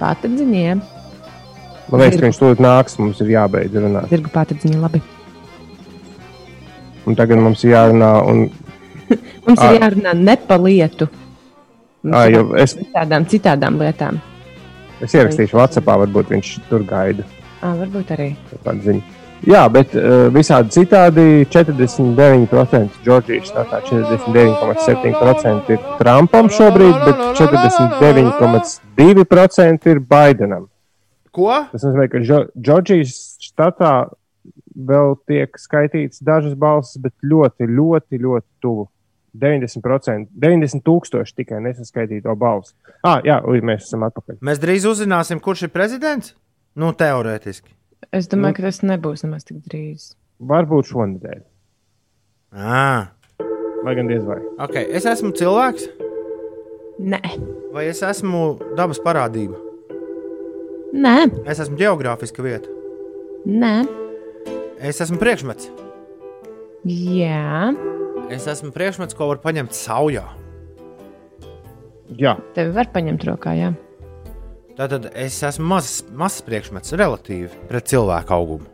[0.00, 0.80] Pātadziņiem.
[1.90, 2.20] Man liekas, Zirgu.
[2.20, 4.08] ka viņš tūlīt nāks, mums ir jābeidz runāt.
[4.08, 5.02] Zirgu pātadziņa labi.
[7.06, 8.12] Un tagad mums ir jārunā.
[8.30, 8.50] Un,
[9.46, 11.10] Mums ir jārunā ne pa lietu.
[12.02, 14.20] Mums ā, ir jo es, par Tādām citām lietām.
[15.04, 17.22] Es ierakstīšu WhatsApp, varbūt viņš tur gaida.
[17.60, 18.28] À, varbūt arī.
[19.44, 29.98] Jā, bet uh, visādi citādi 49% Džordžijas štatā, 49,7% ir Trumpam šobrīd, bet 49,2% ir
[30.00, 30.64] Baidenam.
[31.34, 31.50] Ko?
[31.72, 33.12] Tas nozīmē, ka Džo- Džordžijas
[33.50, 33.92] štatā
[34.74, 38.88] vēl tiek skaitīts dažas balsis, bet ļoti, ļoti, ļoti tuvu.
[39.34, 42.74] 90%, 90 tūkstoši tikai nesaskaitīto balsu.
[43.02, 44.38] Ah, jā, uj, mēs esam atpakaļ.
[44.46, 46.34] Mēs drīz uzzināsim, kurš ir prezidents?
[46.78, 47.72] Nu, teorētiski.
[48.14, 50.12] Es domāju, ka tas nebūs nemaz tik drīz.
[50.44, 51.42] Varbūt šonadēļ,
[52.54, 53.10] À,
[53.82, 54.38] vai gan diez vai.
[54.62, 54.84] okay.
[54.94, 55.88] Es esmu cilvēks,
[57.02, 57.18] Nē,
[57.74, 59.58] vai es esmu dabas parādība?
[60.94, 62.68] nē, Es esmu geogrāfiska vieta.
[63.46, 63.88] nē.
[64.78, 65.70] Es esmu priekšmets.
[66.84, 67.72] Jā,
[68.32, 70.24] Es esmu priekšmets, ko var paņemt saujā.
[72.20, 73.54] Jā, tevi var paņemt rokā.
[73.58, 73.72] Jā.
[74.78, 78.70] Tātad es esmu mazs, mazs priekšmets, relatīvi pret cilvēku augumu.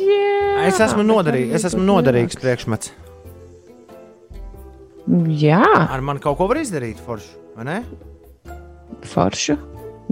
[0.00, 2.42] jā Es esmu, bet noderīg, es esmu noderīgs lielāks.
[2.42, 2.92] priekšmets.
[5.40, 7.78] Jā, Ar mani kaut ko var izdarīt, forši, vai ne?
[9.10, 9.56] foršu.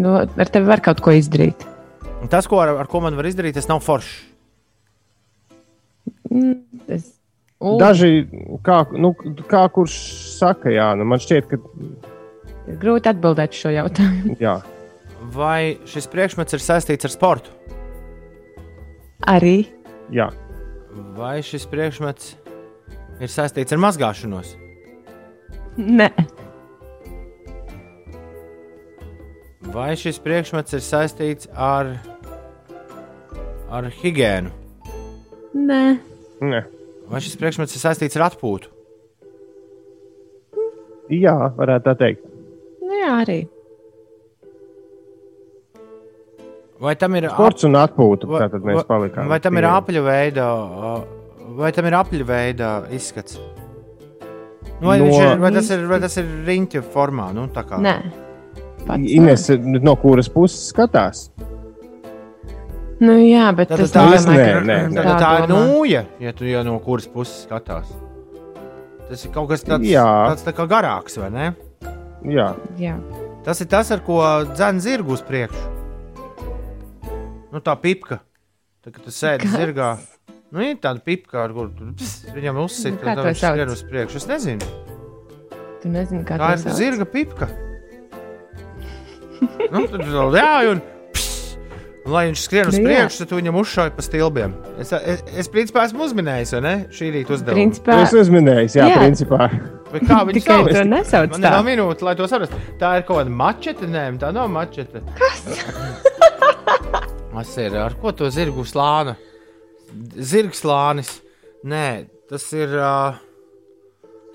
[0.00, 1.66] Nu, ar tevi var kaut ko izdarīt.
[2.22, 4.27] Un tas, ko ar, ar ko man var izdarīt, tas nav forši.
[6.30, 7.14] Mm, Es...
[7.58, 8.22] U, Daži,
[8.62, 9.10] kā, nu,
[9.50, 9.94] kā kurš
[10.38, 11.58] saka, jā, nu, man šķiet, ka
[12.68, 14.36] Ir grūti atbildēt šo jautājumu.
[14.38, 14.58] jā,
[15.34, 17.50] Vai šis priekšmets ir saistīts ar sportu?
[19.26, 19.56] Arī
[20.14, 20.28] jā,
[21.18, 22.36] Vai šis priekšmets
[23.18, 24.52] ir saistīts ar mazgāšanos?
[25.78, 26.08] nē,
[29.74, 31.90] Vai šis priekšmets ir saistīts ar,
[33.68, 34.54] ar higiēnu?
[35.58, 35.82] nē.
[36.40, 36.64] Ne.
[37.08, 38.74] Vai šis priekšmets ir saistīts ar atpūtu?
[41.08, 42.24] jā, varētu tā teikt.
[42.84, 43.38] Nu, jā, arī.
[46.78, 49.26] Vai tam ir Sports un atpūta, vai- tātad mēs palikām.
[49.32, 51.00] Vai tam ir apļu veida, uh,
[51.58, 53.38] vai tam ir apļu veida izskats?
[54.80, 57.32] Nu, vai, No- ir, vai, tas ir, vai tas ir riņķa formā?
[57.34, 57.80] Nu, tā kā.
[57.82, 57.96] Nē,
[58.86, 59.10] pats.
[59.10, 59.48] Ines,
[59.82, 61.30] no kuras puses skatās?
[62.98, 66.00] Nu, jā, bet Tad tas tā, es nozīmē, nē, ka- nē, tā, tā ir nūja,
[66.18, 67.92] ja tu jau no kuras puses skatās.
[69.08, 70.04] Tas ir kaut kas tāds, Jā.
[70.32, 71.46] tāds tā kā garāks, vai ne?
[72.26, 72.96] Jā, Jā.
[73.46, 74.18] Tas ir tas, ar ko
[74.50, 75.62] dzēn zirgu uz priekšu.
[77.52, 78.18] Nu, tā pipka.
[78.84, 79.54] Tā, kad tu sēdi Kas?
[79.54, 79.92] zirgā,
[80.52, 81.70] nu, ir tāda pipka, ar kuru
[82.34, 84.16] viņam uzsit, Nu, to viņš skrien uz priekšu.
[84.20, 84.68] Es nezinu.
[85.80, 86.76] Tu nezini, kā Tā to ir sauc?
[86.82, 87.48] zirga pipka.
[89.70, 90.02] nu, tad
[90.34, 90.82] jā, un,
[92.08, 94.54] un lai viņš skrien uz Nu, priekšu, tad tu viņam uzšauj pa stilbiem.
[94.80, 96.72] Es, es, es principā esmu uzminējis, vai ne?
[96.96, 97.58] Šī rīta uzdevumu.
[97.60, 98.88] Principā, Es uzminēju, jā, Jā.
[98.94, 99.02] jā.
[99.04, 99.48] principā.
[99.92, 100.72] Bet Kā viņi tikai sauc?
[100.72, 101.48] to nesauc Man tā.
[101.52, 102.58] ir vēl minūte, lai to saprastu.
[102.80, 105.04] Tā ir kaut kāda mačete, nē, tā nav mačete.
[105.20, 105.44] Kas?
[107.38, 109.12] Tas ir ar ko to zirgu slāna?
[110.18, 111.12] Zirgs slānis.
[111.68, 113.14] Nē, tas ir uh,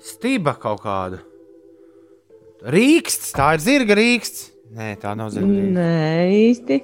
[0.02, 1.20] stība kaut kāda.
[2.64, 4.46] Rīksts, tā ir zirga rīksts.
[4.74, 5.76] Nē, tā nav zirga rīksts.
[5.76, 6.80] Nē, īsti.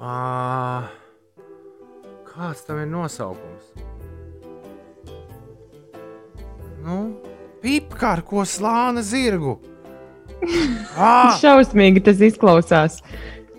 [0.00, 0.86] Uh,
[2.30, 3.66] kāds tam ir nosaukums?
[6.80, 6.96] Nu,
[7.60, 9.58] pipka ar ko slāna zirgu.
[10.96, 12.94] Ah, Šausmīgi tas izklausās.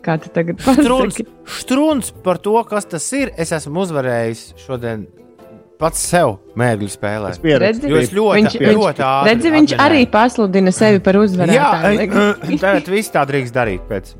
[0.01, 1.25] Kā tu tagad Strūns, pasaki?
[1.61, 3.29] strūns par to, kas tas ir.
[3.37, 5.03] Es esmu uzvarējis šodien
[5.81, 7.37] pats sev mēģināju spēlēt.
[7.37, 7.85] Es pieredzu.
[7.85, 7.91] Redzi?
[7.93, 9.29] Jo es ļoti, Viņš- ļoti, ļoti ātri.
[9.29, 9.85] Redzi, viņš atminēju.
[9.85, 12.57] arī pasludina sevi par Jā, uzvarētāju.
[12.65, 14.15] tagad viss tā drīkst darīt pēc,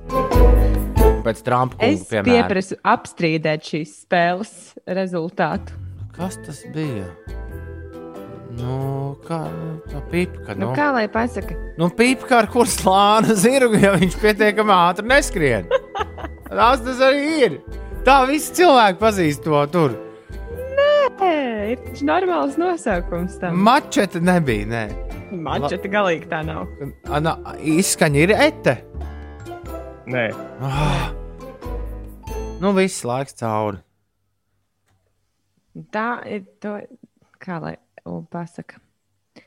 [1.26, 2.26] pēc Trumpa Es kunga piemēra.
[2.48, 4.52] pieprasu apstrīdēt šīs spēles
[4.88, 5.78] rezultātu.
[6.18, 7.06] Kas tas bija?
[8.52, 9.46] Nu, kā
[9.90, 10.54] tā pipka.
[10.60, 11.56] Nu, Nu, kā lai pasaka?
[11.80, 15.70] nu pipka ar kur slāna zirgu, ja viņš pietiekami ātri neskrien.
[16.52, 17.54] Tas tas arī ir.
[18.04, 19.94] Tā visi cilvēki pazīst to tur.
[21.22, 21.38] Nē,
[21.72, 23.56] ir normāls nosaukums tam.
[23.64, 24.84] Mačeta nebija, nē.
[25.32, 26.68] Mačeta galīgi tā nav.
[27.08, 28.74] Ana, izskaņa ir ete.
[30.08, 31.12] Nē, Ah.
[32.62, 33.78] Nu, viss laiks cauri.
[35.94, 36.76] Tā ir to,
[37.42, 38.80] kā lai Ulu pasaka.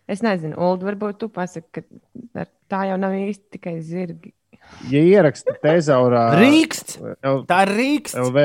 [0.08, 1.82] Es nezinu, Ulu, varbūt tu pasaki,
[2.34, 4.32] ka tā jau nav īsti tikai zirgi.
[4.90, 6.96] ja ieraksta tezaurā, Rīksts!
[7.22, 8.16] L- Tā ir rīksts!
[8.16, 8.44] LV,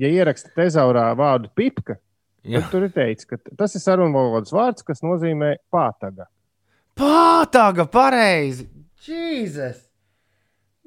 [0.00, 1.98] ja ieraksta tezaurā vārdu pipka,
[2.46, 6.26] tad tur ir teikts, ka tas ir sarunvalodas vārds, kas nozīmē pātaga.
[6.96, 8.68] Pātaga, pareizi!
[9.04, 9.82] Jēzus!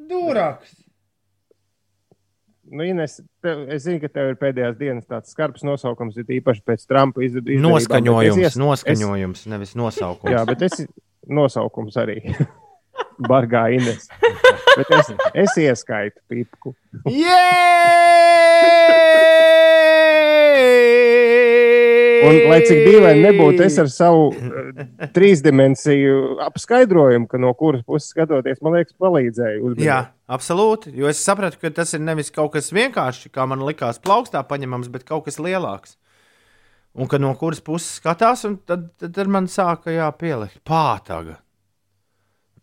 [0.09, 0.73] Duraks!
[2.65, 6.63] Nu, Ines, tev, es zinu, ka tev ir pēdējās dienas tāds skarbs nosaukums, ir īpaši
[6.65, 10.33] pēc Trumpa iz- izdarībām, bet Noskaņojums, es ies- noskaņojums, nevis nosaukums.
[10.33, 10.81] Jā, bet es
[11.29, 12.17] nosaukums arī.
[13.29, 14.09] Bargā Ines.
[14.75, 15.13] Bet es,
[15.45, 16.73] es ieskaitu pipku.
[17.05, 17.37] Jē!
[22.29, 24.29] Un, lai cik dīvaini nebūtu, es ar savu
[25.15, 29.61] trīsdimensiju apskaidrojumu, ka no kuras puses skatoties, man liekas, palīdzēja.
[29.61, 29.85] uzmanīt.
[29.87, 29.99] Jā,
[30.31, 30.93] absolūti.
[30.97, 34.91] Jo es sapratu, ka tas ir nevis kaut kas vienkārši, kā man likās, plaukstā paņemams,
[34.93, 35.97] bet kaut kas lielāks.
[36.95, 41.41] Un ka no kuras puses skatās, un tad, tad, man sāka jā, pielikt pātaga.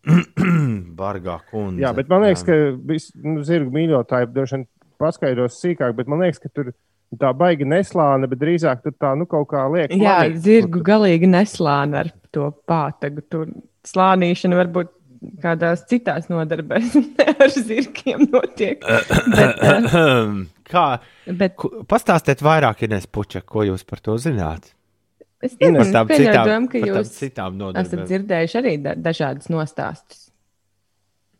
[0.99, 1.83] Bargā kundze.
[1.85, 2.57] Jā, bet man liekas, ka
[2.89, 4.65] vis- nu, zirgu mīļotāji droši vien
[5.03, 6.73] paskaidros sīkāk, bet man liekas, ka tur
[7.21, 9.93] tā baigi neslāna, bet drīzāk tur tā nu, kaut kā liek.
[9.93, 10.41] Jā, planīt.
[10.47, 13.25] zirgu galīgi neslāna ar to pātagu.
[13.29, 13.51] Tur
[13.89, 14.93] slānīšana varbūt
[15.43, 16.97] kādās citās nodarbēs
[17.43, 18.83] ar zirgiem notiek.
[18.83, 20.37] Bet, eh,
[20.73, 20.87] Kā?
[21.29, 21.59] bet
[21.91, 24.73] Pastāstiet vairāk, Ines Puča, ko jūs par to zināt.
[25.43, 28.05] es nezinu, tām es pieļauju citām- domu, ka par tām jūs citām esat nodarbēm.
[28.11, 30.29] dzirdējuši arī da dažādas nostāstus.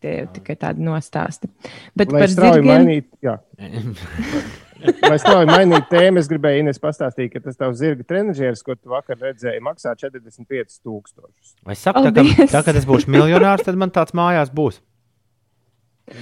[0.03, 1.47] Tie jau tikai tādi nostāsti.
[1.95, 3.11] Bet Lai par zirgiem mainītu,
[5.03, 8.93] Lai strauji mainītu tēmu, es gribēju Ines pastāstīt, ka tas tavs zirga trenižieris, ko tu
[8.93, 11.29] vakar redzēji, maksā 45,000.
[11.69, 12.13] Vai tā, ka,
[12.53, 14.81] tā, kad es būšu miljonārs, tad man tāds mājās būs.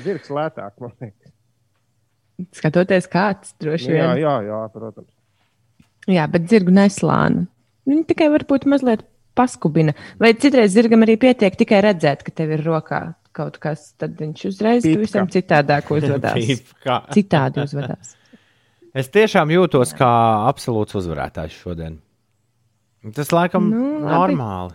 [0.05, 1.33] Zirgs lētāk, man liekas.
[2.57, 4.23] skatoties, kāds droši Nu, jā, vien.
[4.25, 5.11] jā, jā, protams.
[6.11, 7.47] Jā, bet zirgu neslāna.
[7.89, 9.03] Viņi tikai varbūt mazliet
[9.37, 9.95] paskubina.
[10.21, 13.03] Vai citreiz zirgam arī pietiek tikai redzēt, ka tev ir rokā
[13.37, 14.97] kaut kas, tad viņš uzreiz Pipka.
[14.99, 16.35] pavisam citādāk uzvedās.
[16.49, 16.97] Pipka.
[17.15, 18.17] Citādi uzvedās.
[18.97, 20.11] Es tiešām jūtos kā
[20.51, 22.01] absolūts uzvarētājs šodien.
[23.17, 24.35] Tas laikam Nu, nu, labi.
[24.35, 24.75] normāli.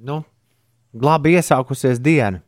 [0.00, 0.16] Nu,
[0.96, 2.42] labi iesākusies diena,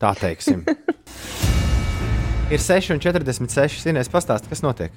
[0.00, 0.62] tā teiksim.
[2.50, 3.82] Ir 6,46.
[3.84, 4.94] Zinās, pastāsti, kas notiek.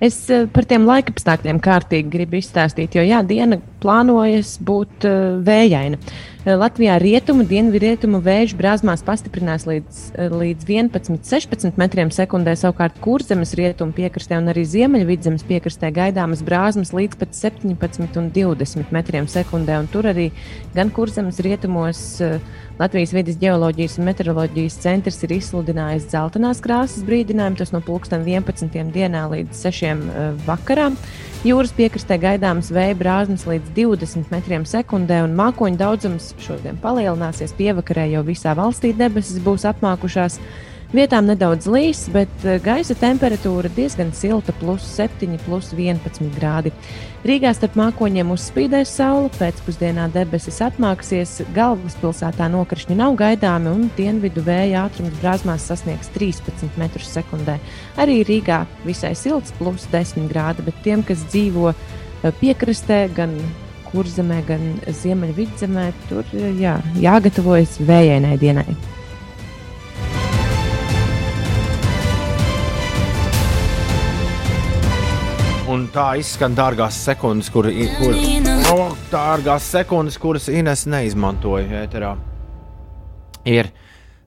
[0.00, 5.98] Es eh, par tiem laikapstākļiem kārtīgi gribu izstāstīt, jo jā, diena plānojas būt uh, vējaina.
[6.00, 13.52] Eh, Latvijā rietumu, dienvidrietumu vēju brāzmās pastiprinās līdz, eh, līdz 11-16 metriem sekundē, savukārt kurzemes
[13.52, 19.80] rietumu piekrastē un arī ziemeļvidzemes piekrastē gaidāmas brāzmas līdz pat 17 un 20 metriem sekundē.
[19.80, 20.32] Un tur arī
[20.74, 22.38] gan kurzemes rietumos uh,
[22.78, 27.58] Latvijas vidas geoloģijas un meteoroloģijas centrs ir izsludinājis dzeltenās krāsas brīdinājumu.
[27.58, 28.88] Tas no pulksten 11.
[28.88, 30.08] dienā līdz 6.
[30.08, 30.88] uh, vakarā.
[31.40, 37.54] Jūras piekrastē gaidāmas vēja brāzmas līdz 20 metriem sekundē, un mākoņu daudzums šodien palielināsies.
[37.56, 40.36] Pievakarē jau visā valstī debesis būs apmākušās.
[40.90, 46.72] Vietām nedaudz līs, bet eh, gaisa temperatūra diezgan silta, plus 7, plus 11 grādi.
[47.22, 54.88] Rīgā starp mākoņiem uzspīdēs saule, pēcpusdienā debesis atmāksies, galvaspilsētā nokrišņi nav gaidāmi un dienvidu vēja
[54.88, 57.58] ātrums brāzmās sasniegs 13 m2.
[58.02, 63.38] Arī Rīgā visai silts, plus 10 grādi, bet tiem, kas dzīvo eh, piekrastē, gan
[63.92, 68.72] kurzemē, gan ziemeļvidzemē, tur jā, jāgatavojas vējainai dienai.
[75.70, 77.68] Un tā izskan dārgās sekundes, kur,
[78.00, 78.16] kur,
[78.72, 82.16] oh, dārgās sekundes, kuras Ines neizmantoja ēterā.
[83.46, 83.70] Ir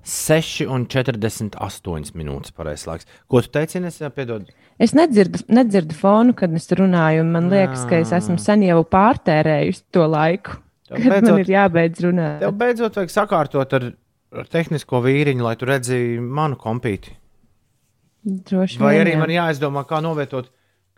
[0.08, 3.04] 6,48 minūtes pareizais laiks.
[3.28, 4.00] Ko tu teici, Ines?
[4.16, 4.48] Piedod.
[4.80, 8.80] Es nedzirdu, nedzirdu fonu, kad es runāju, un man liekas, ka es esmu sen jau
[8.96, 10.56] pārtērējusi to laiku.
[10.88, 12.40] Tev kad beidzot, man ir jābeidz runāt.
[12.48, 13.92] Tev beidzot vajag sakārtot ar,
[14.32, 17.20] ar tehnisko vīriņu, lai tu redzētu manu kompīti.
[18.24, 19.20] Droši Vai vien, arī jā.
[19.20, 20.48] man jāizdomā, kā novietot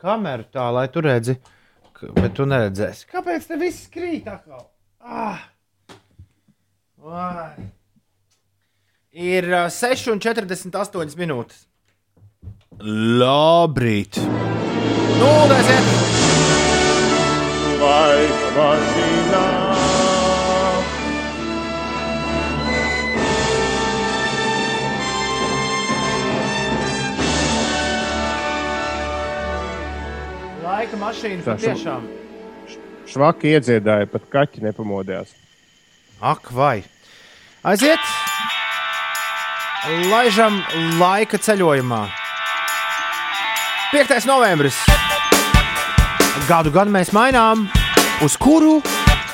[0.06, 1.38] kameru tā, lai tu redzi,
[2.16, 3.10] bet tu neredzēsi.
[3.12, 4.68] Kāpēc te viss krīt atkal?
[5.02, 5.42] Ah!
[7.06, 7.70] Vai.
[9.16, 11.66] Ir uh, 6,48 minūtes.
[13.22, 14.20] Labrīt!
[15.22, 15.94] Nu, aiziet!
[17.80, 19.65] Laika mašīnā!
[30.86, 32.04] Laika mašīna patiešām.
[33.10, 35.32] Švaki iedziedāja, pat kaķi nepamodījās.
[36.22, 36.84] Ak, vai!
[37.66, 38.04] Aiziet!
[40.12, 40.60] Laižam
[41.00, 42.04] laika ceļojumā!
[43.96, 44.14] 5.
[44.30, 44.78] novembris.
[46.46, 47.66] Gadu gadu mēs mainām,
[48.22, 48.78] uz kuru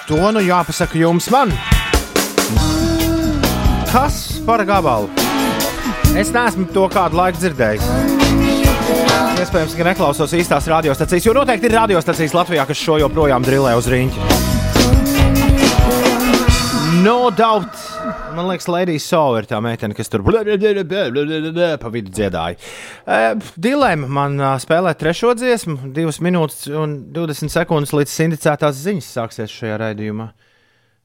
[0.07, 1.51] to nu jāpasaka jums man.
[3.91, 5.11] Kas par gabalu?
[6.15, 8.00] Es neesmu to kādu laiku dzirdējis.
[9.41, 13.89] Iespējams, ka neklausos īstās radiostacijas, jo noteikti ir radiostacijas Latvijā, kas šo joprojām drillē uz
[13.89, 14.19] rīņķa.
[17.01, 17.73] No doubt
[18.35, 22.55] Man liekas, Lēdija Sova ir tā meitene, kas tur pa vidu dziedāja.
[23.65, 29.81] Dilēma man spēlē trešo dziesmu, 2 minūtes un 20 sekundes līdz indicētās ziņas sāksies šajā
[29.83, 30.29] raidījumā.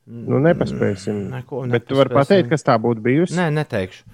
[0.06, 1.26] Nu, nepaspēsim.
[1.32, 1.74] Neko, nepaspēsim.
[1.74, 3.34] Bet tu vari pateikt, kas tā būtu bijusi?
[3.38, 4.06] Nē, neteikšu.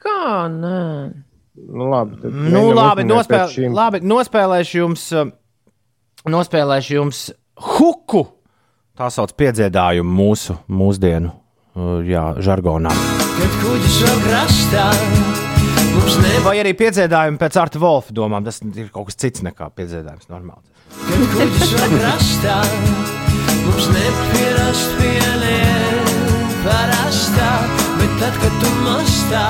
[0.00, 0.80] Kā nē?
[1.68, 5.04] Nu, labi, nu, labi, nospēl, labi, nospēlēšu jums,
[6.30, 7.26] nospēlēšu jums
[7.76, 8.24] huku.
[8.96, 11.34] Tā sauc piedziedājumu mūsu mūsdienu
[11.70, 12.90] Uh, jā, žargonā.
[16.42, 20.66] Vai arī piedziedājumi pēc Arta Volfa domām, tas ir kaut kas cits nekā piedziedājums normāli.
[21.06, 22.58] Kad kuģis vēl krastā,
[23.68, 26.12] mums nepierast pieliet
[26.66, 27.50] parastā,
[28.02, 29.46] bet tad, kad tu mastā.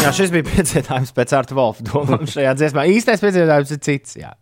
[0.00, 2.86] Jā, šis bija piedzīvājums pēc Arta Volfa domām šajā dziesmā.
[2.88, 4.16] Īstais piedzīvājums ir cits.
[4.20, 4.32] Jā.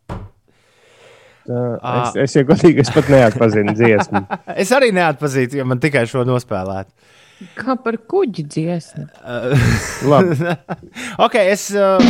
[1.49, 4.21] Es, es jau godīgi, es pat neatpazinu dziesmu.
[4.62, 6.92] es arī neatpazīstu, jo man tikai šo nospēlēt.
[7.57, 9.07] Kā par kuģi dziesmu?
[10.11, 10.37] Labi.
[11.27, 12.03] ok, es uh,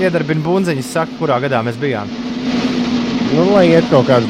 [0.00, 2.10] iedarbinu bunziņu, saku, kurā gadā mēs bijām.
[3.32, 4.28] Nu, lai iet kaut kāds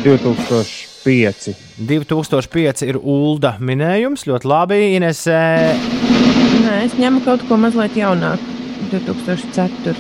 [1.03, 1.55] 2005.
[1.89, 4.81] 2005 ir ULDA minējums, ļoti labi.
[4.97, 8.45] Ines, Nē, es ņemu kaut ko mazliet jaunāku.
[8.93, 9.95] 2004.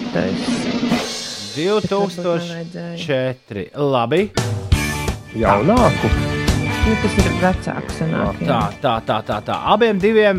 [1.56, 3.66] 2004.
[3.76, 4.30] Labi.
[5.38, 6.08] Jaunāku.
[6.82, 7.98] Nu, tas ir vecāks.
[8.00, 9.56] Sanāk, tā, tā, tā, tā, tā.
[9.74, 10.36] Abiem diviem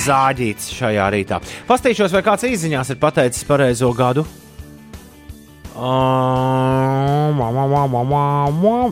[0.00, 1.36] zāģīts šajā rītā.
[1.68, 4.22] Pastīšos, vai kāds īsiņās ir pateicis pareizo gadu.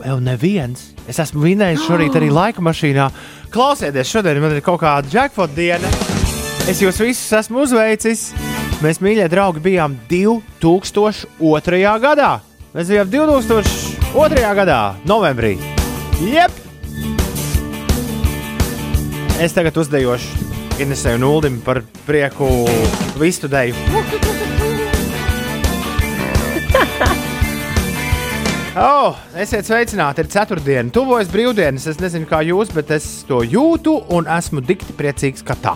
[0.09, 0.94] Evo, neviens.
[1.09, 3.09] Es esmu vinējis šorīt arī laika mašīnā.
[3.53, 5.90] Klausieties, šodien man ir kaut kāda jackpot diena.
[6.68, 8.31] Es jūs visus esmu uzveicis.
[8.85, 11.83] Mēs, mīļie draugi, bijām 2002.
[12.05, 12.33] gadā.
[12.77, 14.55] Mēs bijām 2002.
[14.61, 15.57] gadā, novembrī.
[16.22, 16.53] Jep!
[19.38, 20.48] Es tagad uzdejošu
[20.83, 22.46] Inesai un Uldim par prieku
[23.18, 23.75] visu deju.
[28.79, 31.88] Oh, esiet sveicināti, ir ceturtdiena, tuvojas brīvdienas.
[31.90, 35.72] Es nezinu, kā jūs, bet es to jūtu un esmu dikti priecīgs, ka tā.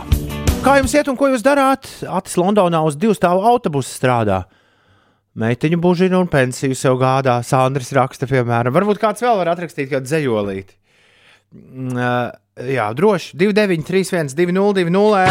[0.63, 1.89] Kā jums iet un ko jūs darāt?
[2.07, 4.45] Atis Londonā uz divu stāvu autobusu strādā.
[5.35, 7.41] Meitiņu bužina un pensiju sev gādā.
[7.43, 8.71] Sandrs raksta, piemēram.
[8.79, 10.79] Varbūt kāds vēl var atrakstīt kādu zeķolīti.
[11.59, 12.31] Mm, uh,
[12.71, 13.35] jā, droši.
[13.43, 15.27] 293, 202, 0.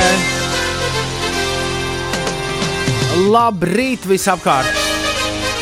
[3.31, 4.80] Labrīt, visapkārt!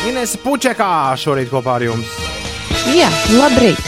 [0.08, 2.12] Ines Pučekā šorīt kopā ar jums.
[2.94, 3.80] Jā, labrīt!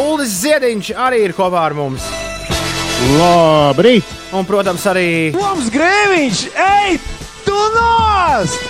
[0.00, 2.06] Uldis Ziediņš arī ir kopā ar mums.
[3.18, 4.08] Labrīt!
[4.32, 6.46] Un, protams, arī Mums grēviņš!
[6.56, 6.96] Ej,
[7.44, 8.64] tu nost!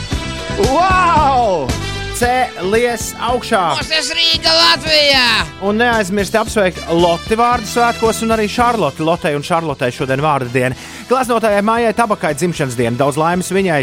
[0.73, 1.82] Wow!
[2.23, 3.61] Cēlies augšā.
[3.83, 5.25] Tas Rīga Latvijā!
[5.67, 9.03] Un neaizmirstiet apsveikt Lotte vārdu svētkos, un arī Šarlotu.
[9.07, 10.77] Lotei un Šarlotei šodien vārdu diena.
[11.11, 12.95] Glaznotājai Mājai Tabakai dzimšanas diena.
[13.01, 13.81] Daudz laimes viņai.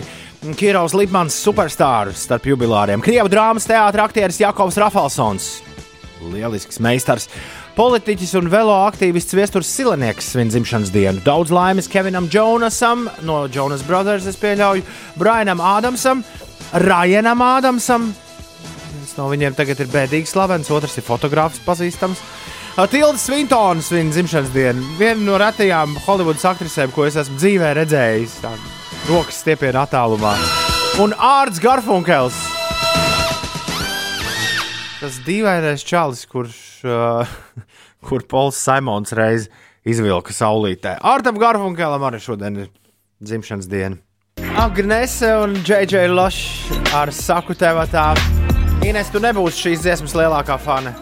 [0.56, 3.04] Kirovs Lipmans, superstarrs starp jubilāriem.
[3.04, 5.50] Krievu drāmas teātris aktieris Jakovs Rafalsons.
[6.32, 7.28] Lielisks meistars.
[7.76, 11.26] Politiķis un velo aktīvists Viestures Silenieks svin dzimšanas dienu.
[11.28, 14.88] Daudz laimes Kevinam Jonasam no Jonas Brothers, es pieļauju,
[15.20, 16.24] Brianam Ādamsam,
[16.88, 18.10] Ryanam Ādamsam.
[19.20, 22.22] No viņiem tagad ir bēdīgi slavens, otrs ir fotogrāfs pazīstams.
[22.88, 24.86] Tilda Svintona svin dzimšanas dienu.
[24.96, 28.38] Viena no retajām Holivudas aktrisēm, ko es esmu dzīvē redzējis.
[28.46, 28.54] Tā
[29.10, 30.32] rokas stiepienā attālumā.
[31.04, 32.40] Un Ārts Garfunkels.
[35.00, 36.58] Tas dīvainais čalis, kurš,
[36.88, 37.38] uh,
[38.08, 39.52] kur Pols Simons reiz
[39.84, 40.96] izvilka saulītē.
[41.04, 42.72] Ārtam Garfunkelam arī šodien ir
[43.20, 44.00] dzimšanas diena.
[44.60, 48.14] Agnese un JJ Lošs ar saku tev tā.
[48.88, 50.94] Ines, tu nebūsi šīs dziesmas lielākā fane.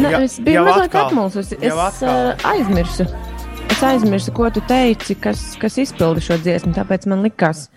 [0.00, 1.58] Ne, Ja- es biju mazliet apmulsusi.
[1.60, 3.06] Es uh, aizmirsu.
[3.70, 6.72] Es aizmirsu, ko tu teici, kas, kas izpilda šo dziesmu.
[6.74, 7.68] Tāpēc man likās,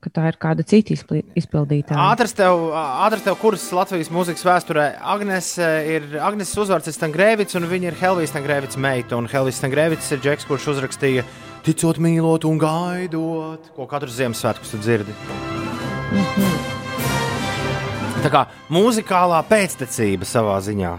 [0.00, 0.94] ka tā ir kāda cita
[1.36, 1.98] izpildītāja.
[1.98, 4.86] Ātrs tev, ātrs tev kurs Latvijas mūzikas vēsturē.
[5.02, 9.18] Agnes eh, ir Agnes uzvārds Stangrēvits, un viņa ir Helvijas Stangrēvits meita.
[9.20, 11.26] Un Helvijas Stangrēvits ir Džeks, kurš uzrakstīja
[11.66, 15.16] Ticot, mīlot un gaidot, ko katru Ziemassvētku tu dzirdi.
[18.24, 18.42] Tā kā
[18.72, 20.92] mūzikālā pēctecība savā ziņā.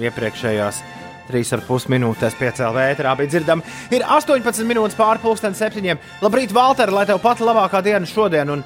[0.00, 0.80] Iepriekšējās
[1.30, 3.64] 3,5 minūtēs piecēlā vētrā bija dzirdama.
[3.94, 6.00] Ir 18 minūtes pāri pusdienas septiņiem.
[6.24, 8.64] Labrīt, Valter, lai tev pat labākā diena šodien, un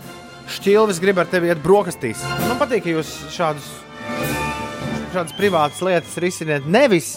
[0.57, 2.25] šķilvis grib ar tevi iet brokastīs.
[2.49, 3.69] Man patīk, ka jūs šādus,
[5.15, 7.15] šādas privātas lietas risiniet nevis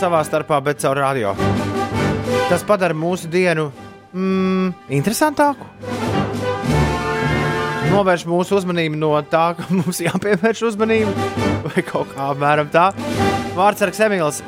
[0.00, 1.34] savā starpā, bet caur radio.
[2.50, 3.70] Tas padara mūsu dienu
[4.12, 6.25] mm, interesantāku.
[7.96, 11.14] Novērš mūsu uzmanību no tā, ka mums jāpievērš uzmanība,
[11.64, 12.90] vai kaut kā apmēram tā.
[13.56, 14.42] Vārtsargs Emīls.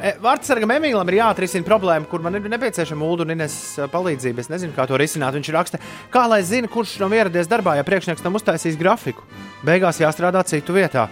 [0.00, 3.54] E, Vārtsargam Emīlam ir jāatrisina problēma, kur man ir nepieciešama Ulu un Ines
[3.92, 4.42] palīdzība.
[4.42, 5.38] Es nezinu, kā to risināt.
[5.38, 5.78] Viņš raksta,
[6.10, 9.22] kā lai zina, kurš nav ieradies darbā, ja priekšnieks tam uztaisīs grafiku.
[9.62, 11.06] Beigās jāstrādā citu vietā.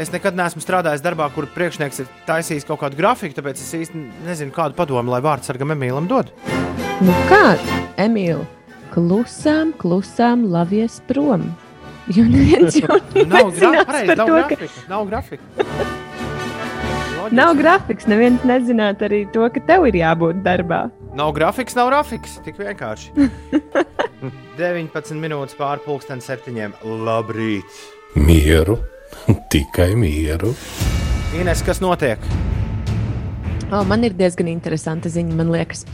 [0.00, 4.06] Es nekad neesmu strādājis darbā, kur priekšnieks ir taisījis kaut kādu grafiku, tāpēc es īsti
[4.26, 6.34] nezinu, kādu padomu lai Vārtsargam Emīlam dod.
[7.04, 7.54] Nu kā,
[8.00, 8.42] Emīl,
[8.94, 11.48] klusām, klusām lavies prom.
[12.10, 12.96] Jo neviens jau
[13.30, 14.86] Nav, gra nezinās pareizi, par nav grafika.
[14.90, 15.44] Nav grafika.
[17.30, 18.08] Nav grafiks.
[18.10, 20.88] Neviens nezinātu arī to, ka tev ir jābūt darbā.
[21.14, 22.38] Nav grafiks, nav grafiks.
[22.42, 23.12] Tik vienkārši.
[24.58, 26.74] 19 minūtes pāri pusdienas septiņiem.
[27.06, 27.84] Labrīt!
[28.18, 28.80] Mieru,
[29.52, 30.50] tikai mieru.
[31.38, 32.18] Ines, kas notiek?
[33.70, 35.84] Oh, man ir diezgan interesanta ziņa, man liekas.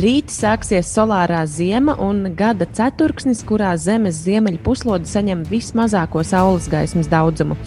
[0.00, 7.10] Rīt sāksies solārā zima un gada ceturksnis, kurā Zemes ziemeļu puslode saņem vismazāko saules gaismas
[7.12, 7.58] daudzumu.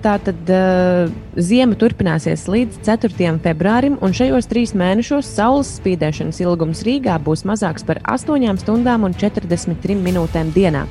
[0.00, 3.34] Tātad uh, zima turpināsies līdz 4.
[3.44, 9.12] februārim, un šajos trīs mēnešos saules spīdēšanas ilgums Rīgā būs mazāks par 8 stundām un
[9.12, 10.86] 43 minūtēm dienā.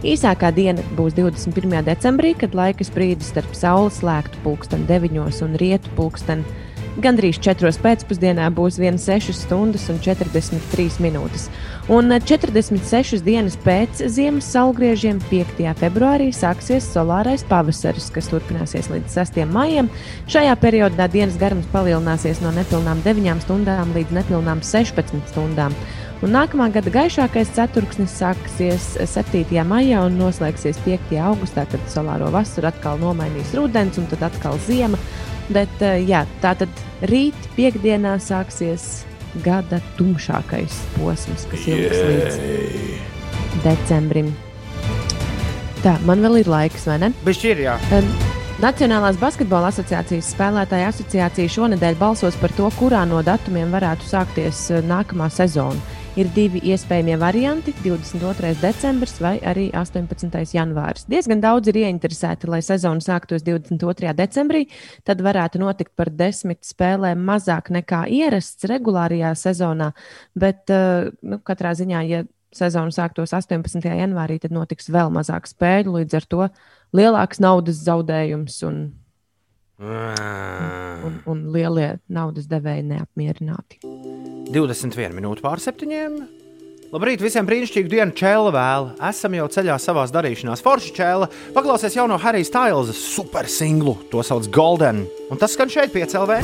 [0.00, 1.84] Īsākā diena būs 21.
[1.84, 6.69] decembrī, kad laika sprīdis starp saules slēgtu pulksten 9 un rietu pulksten 9.
[6.98, 7.70] Gandrīz 4.
[7.84, 11.46] pēcpusdienā būs 1,6 stundas un 43 minūtes.
[11.86, 15.62] Un 46 dienas pēc ziemas saulgriežiem 5.
[15.78, 19.40] februārī sāksies solārais pavasaris, kas turpināsies līdz 6.
[19.46, 19.90] maijam.
[20.26, 25.76] Šajā periodā dienas garums palielināsies no nepilnām 9 stundām līdz nepilnām 16 stundām.
[26.26, 29.46] Un nākamā gada gaišākais ceturksnis sāksies 7.
[29.62, 31.14] maijā un noslēgsies 5.
[31.22, 34.98] augustā, kad solāro vasaru atkal nomainīs rudens un tad atkal ziema.
[35.50, 39.04] Bet, uh, jā, tā tad rīt, piekdienā, sāksies
[39.44, 44.32] gada tumšākais posms, kas ilgs līdz decembrim.
[45.80, 47.14] Tā, man vēl ir laiks, vai ne?
[47.24, 47.78] Bišķi ir, jā.
[47.96, 48.10] Um,
[48.60, 54.82] Nacionālās basketbola asociācijas spēlētāja asociācija šonadēļ balsos par to, kurā no datumiem varētu sākties uh,
[54.84, 55.80] nākamā sezona.
[56.18, 58.56] Ir divi iespējamie varianti- 22.
[58.58, 60.50] decembris vai arī 18.
[60.56, 61.04] janvāris.
[61.06, 64.12] Diezgan daudz ir ieinteresēti, lai sezona sāktos 22.
[64.12, 64.66] decembrī.
[65.04, 69.92] Tad varētu notikt par desmit spēlēm mazāk nekā ierasts regulārajā sezonā.
[70.34, 73.80] Bet uh, nu, katrā ziņā, ja sezona sāktos 18.
[73.80, 75.94] janvārī, tad notiks vēl mazāk spēļu.
[76.00, 76.48] Līdz ar to
[76.92, 78.82] lielāks naudas zaudējums un,
[79.78, 83.78] un, un lielie naudas devēji neapmierināti.
[84.50, 86.20] 21 minūtes pāri septiņiem.
[86.90, 88.86] Labrīt, visiem brīnišķīgu dienu, Čēla vēl.
[89.06, 90.62] Esam jau ceļā savā darīšanās.
[90.64, 95.04] Forši Čēla, paklausies jauno Harry Styles super singlu, to sauc Golden.
[95.30, 96.40] Un tas skan šeit, piecēlē.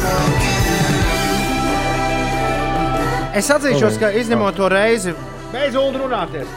[3.37, 5.17] Es atzīšos, ka izņemot to reizi,
[5.51, 6.55] beidz runāties.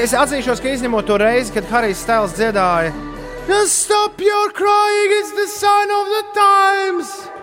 [0.00, 2.94] Es atzīšos, ka izņemot to reizi, kad Harijs Stēls dziedāja
[3.46, 7.35] Just stop your crying, it's the sign of the times!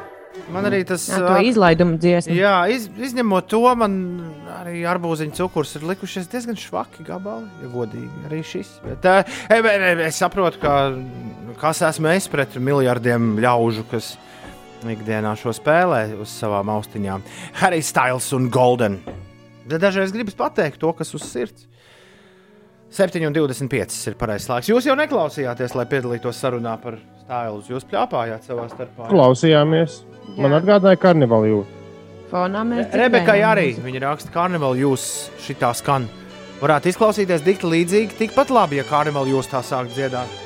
[0.51, 2.35] Man arī tas Jā, to izlaidumu dziesmu.
[2.35, 3.95] Jā, iz, izņemot to, man
[4.57, 8.11] arī arbūziņu cukurs ir likušies diezgan švaki gabali, ja godīgi.
[8.27, 8.73] Arī šis.
[8.83, 10.75] Bet, uh, es saprotu, ka
[11.61, 14.13] kas esmu es pret miljardiem ļaužu, kas
[14.83, 17.23] ikdienā šo spēlē uz savām austiņām.
[17.61, 18.99] Harry Styles un Golden.
[19.69, 21.69] Dažreiz gribas pateikt to, kas uz sirds.
[22.93, 24.69] 7,25 ir pareizais laiks.
[24.69, 27.71] Jūs jau neklausījāties, lai piedalītos sarunā par stāvus.
[27.71, 29.07] Jūs plāpājāt savā starpā.
[29.09, 30.03] Klausījāmies.
[30.33, 30.41] Jā.
[30.45, 31.79] Man atgādināja karnevālu jūtu.
[32.33, 35.03] Fonā mēs Rebekai arī viņa raksta, ka karnevāla jūs
[35.45, 36.07] šitā skan.
[36.63, 40.41] Varētu izklausīties dikti līdzīgi, tikpat labi, ja karnevāla jūs tā sāk dziedāt.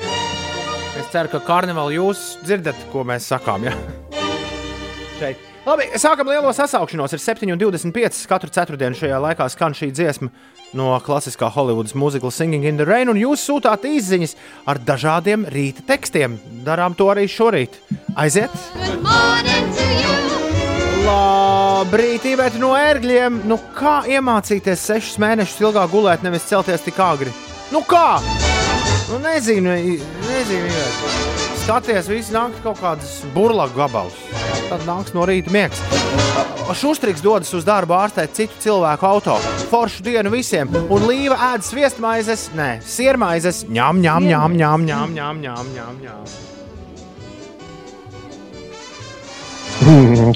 [0.98, 3.70] Es ceru, ka karnevāla jūs dzirdat, ko mēs sakām.
[3.70, 3.76] Ja?
[5.20, 5.47] Šeit.
[5.68, 7.12] Labi, sākam lielo sasaukšanos.
[7.12, 8.22] Ir 7,25.
[8.30, 10.30] Katru ceturtdienu šajā laikā skan šī dziesma
[10.78, 14.32] no klasiskā Holivudas mūzikla Singing in the Rain, un jūs sūtāt izziņas
[14.68, 16.38] ar dažādiem rīta tekstiem.
[16.64, 17.76] Darām to arī šorīt.
[18.16, 18.54] Aiziet!
[21.04, 23.42] Labrīt, Ivēt, no ērgļiem!
[23.48, 27.34] Nu, kā iemācīties sešus mēnešus ilgāk gulēt, nevis celties tik agri?
[27.74, 28.22] Nu, kā?
[29.12, 31.47] Nu, nezinu, nezinu, Ivēt.
[31.68, 34.14] Skaties, visi nāk kaut kādas burbuļu gabalus.
[34.70, 35.82] Tad nāks no rīta miegs.
[36.80, 39.34] Šustriks dodas uz darbu ārstēt citu cilvēku auto.
[39.68, 45.44] Foršu dienu visiem, un līva ēd sviestmaizes, nē, siermaizes, ņem, ņem, ņem, ņem, ņem, ņem,
[45.44, 46.24] ņem, ņem, ņem.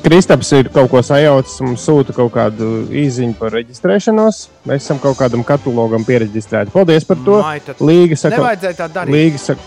[0.05, 4.47] Kristaps ir kaut ko sajaucis un sūta kaut kādu īziņu par reģistrēšanos.
[4.69, 6.77] Mēs esam kaut kādam katalogam pieregistrēti.
[6.77, 7.41] Paldies par to.
[7.81, 9.17] Līga saka, Nevajadzēja tā darīt.
[9.17, 9.63] Līga saka,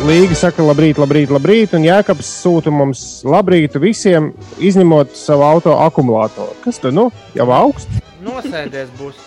[0.00, 6.56] Līga saka, labrīt, labrīt, labrīt, un Jēkabs sūta mums labrīt visiem, izņemot savu auto akumulātoru.
[6.64, 8.00] Kas tur nu jau augsts?
[8.24, 9.20] Nosēdies būs.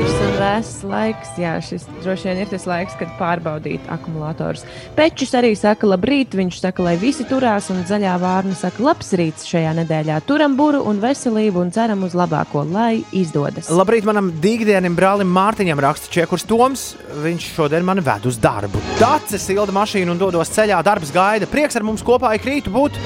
[0.00, 4.62] Mikls un vēss laiks, jā, šis droši vien ir tas laiks, kad pārbaudīt akumulatorus.
[4.96, 9.44] Pečs arī saka, labrīt, viņš saka, lai visi turās, un zaļā vārna saka, labs rīts
[9.50, 10.22] šajā nedēļā.
[10.24, 13.68] Turam buru un veselību un ceram uz labāko, lai izdodas.
[13.68, 16.86] Labrīt, manam dīgdienim brālim Mārtiņam raksta Čekurs Toms.
[17.20, 18.80] Viņš šodien mani ved uz darbu.
[19.02, 21.50] Dācis silda mašīnu un dodos ceļā, darbs gaida.
[21.50, 22.96] Prieks ar mums kopā ik rītu būt.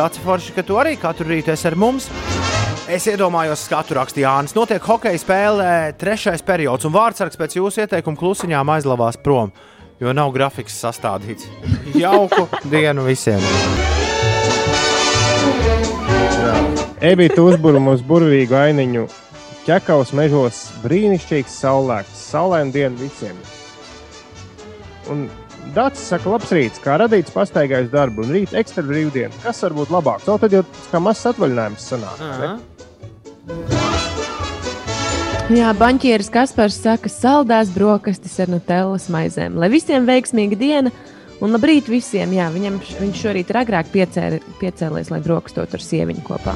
[0.00, 2.08] Dācis forši, ka tu arī katru rītu esi ar mums.
[2.88, 4.54] Es iedomājos, skatu rakstīja Jānis.
[4.56, 9.50] Notiek hokeja spēlē trešais periods, un vārdsargs pēc jūsu ieteikuma klusiņām aizlavās prom,
[10.00, 11.50] jo nav grafiks sastādīts.
[12.02, 13.44] Jauku dienu visiem!
[17.04, 19.04] Ebīte uzbūra mums burvīgu ainiņu.
[19.66, 23.36] Ķekaus mežos brīnišķīgs saulēks, saulaina diena visiem.
[25.12, 25.28] Un
[25.76, 29.34] Dārts saka, labs rīts, kā radīts pastaigājis darbu un rīt ekstra brīvdiena.
[29.42, 30.28] Kas var būt labāks?
[30.30, 32.22] O, tad jau kā mazs atvaļinājums sanāk.
[35.52, 39.56] Jā, banķieris Kaspars saka, saldās brokastis ar nutellas maizēm.
[39.60, 40.92] Lai visiem veiksmīga diena
[41.44, 42.32] un labrīt visiem.
[42.36, 46.54] Jā, viņam, viņš šorīt ir agrāk piecēri, piecēlies, lai brokastot ar sieviņu kopā.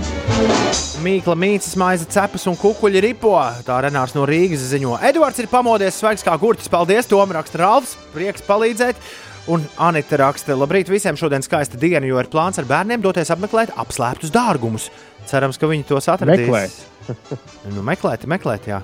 [1.05, 3.35] Mīkla mītnes, maize, cepas un kukuļi ripo.
[3.67, 4.97] Tā Renārs no Rīgas ziņo.
[5.09, 6.71] Edvards ir pamodies svaigs kā gurķis.
[6.73, 7.97] Paldies, Tom raksta Ralfs.
[8.15, 9.03] Prieks palīdzēt.
[9.51, 13.75] Un Anita raksta, labrīt visiem šodien skaista diena, jo ir plāns ar bērniem doties apmeklēt
[13.75, 14.87] apslēptus dārgumus.
[15.27, 16.47] Cerams, ka viņi tos atradīs.
[16.47, 17.39] Meklēt.
[17.75, 18.79] Nu, meklēt, meklēt, jā.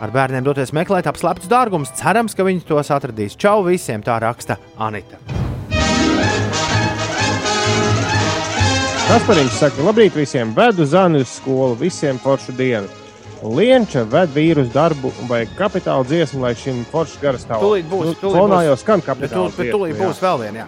[0.00, 1.90] Ar bērniem doties meklēt apslēptus dārgumus.
[1.98, 3.36] Cerams, ka viņi tos atradīs.
[3.36, 5.18] Čau visiem, tā raksta Anita.
[9.10, 12.86] Kaspariņš saka, labrīt visiem, vedu zani uz skolu, visiem foršu dienu.
[13.42, 17.64] Lienča ved vīru uz darbu vajag kapitāla dziesmu, lai šim foršu garastāvam.
[17.64, 18.66] Tūlīt būs, tūlīt Fonā būs.
[18.68, 20.66] jau skan Bet kapitāla tu- bet tūlīt būs vēl viena.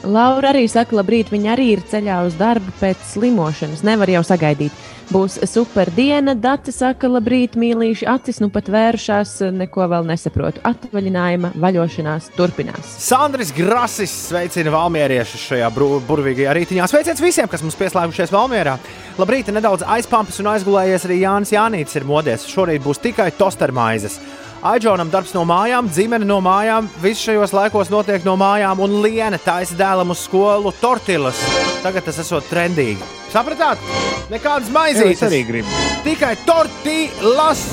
[0.00, 3.82] Laura arī saka, labrīt, viņa arī ir ceļā uz darbu pēc slimošanas.
[3.84, 4.72] Nevar jau sagaidīt.
[5.10, 10.62] Būs super diena, Dati saka, labrīt, mīlīši, acis nu pat vēršās, neko vēl nesaprotu.
[10.70, 12.94] Atvaļinājuma vaļošanās turpinās.
[13.02, 16.86] Sandrs Grasis sveicina valmieriešus šajā burvīgajā rītiņā.
[16.88, 18.78] Sveiciens visiem, kas mums pieslēgušies Valmierā.
[19.20, 22.46] Labrīt, nedaudz aizpampas un aizgulējies arī Jānis Jānīts ir modies.
[22.48, 24.20] Šorīt būs tikai tostermaizes.
[24.60, 29.38] Aidžonam darbs no mājām, dzimene no mājām, viss šajos laikos notiek no mājām, un Liena
[29.40, 31.40] taisa dēlam uz skolu tortillas.
[31.80, 33.00] Tagad tas esot trendīgi.
[33.32, 33.80] Sapratāt?
[34.28, 35.24] Nekādas Jā, es maizītes.
[35.30, 35.80] arī gribu.
[36.04, 37.64] Tikai tortillas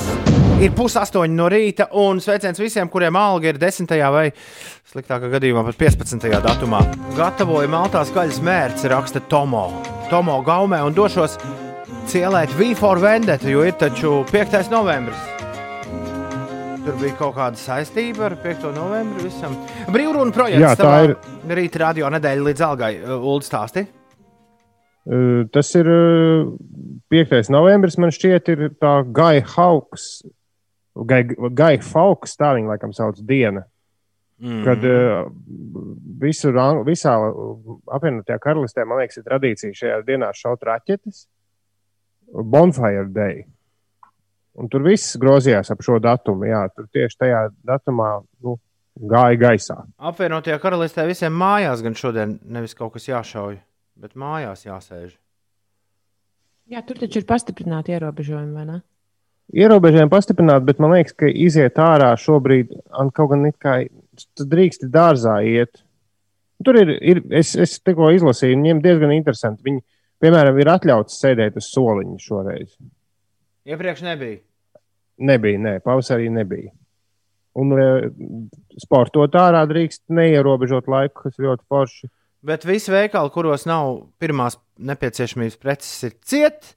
[0.64, 3.92] ir pusaustoņi no rīta, un sveiciens visiem, kuriem alga ir 10.
[4.14, 4.30] vai
[4.88, 6.24] sliktākā gadījumā pat 15.
[6.40, 6.80] datumā.
[7.18, 9.66] Gatavoju maltās gaļas mērķi, raksta Tomo.
[10.08, 11.36] Tomo gaumē un došos
[12.08, 14.70] cielēt V4 vendeta, jo ir taču 5.
[14.72, 15.36] novembris.
[16.88, 18.62] Tur bija kaut kāda saistība ar 5.
[18.72, 19.52] novembri visam.
[19.92, 20.62] Brīvrunu projekts.
[20.62, 21.10] Jā, tā ir.
[21.58, 22.88] Rīta radio nedēļa līdz algai.
[23.12, 23.82] Ulu stāsti.
[25.52, 26.54] Tas ir uh,
[27.12, 27.50] 5.
[27.52, 30.06] novembris, man šķiet, ir tā Gaja Hauks,
[30.96, 33.66] Gaja Fauks, tā viņa laikam sauc diena.
[34.40, 34.64] Mm.
[34.64, 34.88] Kad
[36.24, 36.56] visur,
[36.88, 37.18] visā
[37.98, 41.26] apvienotajā karalistē, man liekas, ir tradīcija šajā dienā šaut raķetes.
[42.32, 43.44] Bonfire Day.
[44.58, 46.48] Un tur viss grozījās ap šo datumu.
[46.48, 48.10] Jā, tur tieši tajā datumā
[48.42, 48.56] nu,
[48.98, 49.78] gāja gaisā.
[50.10, 53.58] Apvienotajā karalistē visiem mājās gan šodien nevis kaut kas jāšauj,
[54.02, 55.12] bet mājās jāsēž.
[56.68, 58.80] Jā, tur taču ir pastiprināti ierobežojumi, vai ne?
[59.56, 62.74] Ierobežojumi pastiprināti, bet man liekas, ka iziet ārā šobrīd,
[63.16, 63.78] kaut gan it kā
[64.42, 65.80] drīkst dārzā iet.
[66.66, 69.64] Tur ir, ir es, es tikko izlasīju, viņiem diezgan interesanti.
[69.64, 69.80] Viņi,
[70.20, 72.74] piemēram, ir atļauts sēdēt uz soliņa šoreiz.
[73.68, 74.42] Iepriekš nebija.
[75.18, 76.70] Nebija, nē, pavasarī nebija.
[77.58, 78.06] Un uh,
[78.78, 82.10] sportot ārā drīkst neierobežot laiku, kas ļoti forši.
[82.46, 86.74] Bet visi veikali, kuros nav pirmās nepieciešamības preces, ir cieti.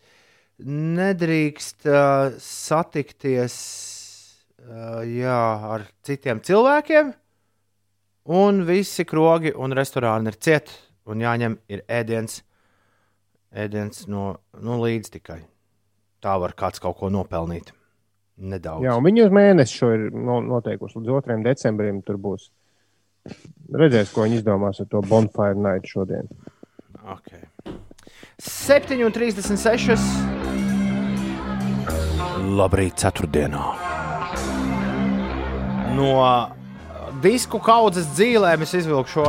[0.97, 3.57] Nedrīkst uh, satikties
[4.61, 5.41] uh, jā,
[5.75, 7.11] ar citiem cilvēkiem.
[8.33, 10.73] Un visi krogi un restorāni ir cieti.
[11.09, 12.41] Un jāņem ir ēdiens,
[13.57, 15.41] ēdiens no, no līdzi tikai.
[16.21, 17.73] Tā var kāds kaut ko nopelnīt
[18.41, 18.85] nedaudz.
[18.85, 21.37] Jā, un viņi uz mēnesi šo ir noteikuši līdz 2.
[21.45, 22.01] decembrim.
[22.05, 22.49] Tur būs
[23.77, 26.29] redzēs, ko viņi izdomās ar to bonfire night šodien.
[27.15, 27.45] Okay.
[28.41, 29.97] 7,36.
[32.51, 33.65] Labrīt, ceturtdienā.
[35.95, 36.09] No
[37.21, 39.25] disku kaudzes dzīvēm es izvilku šo.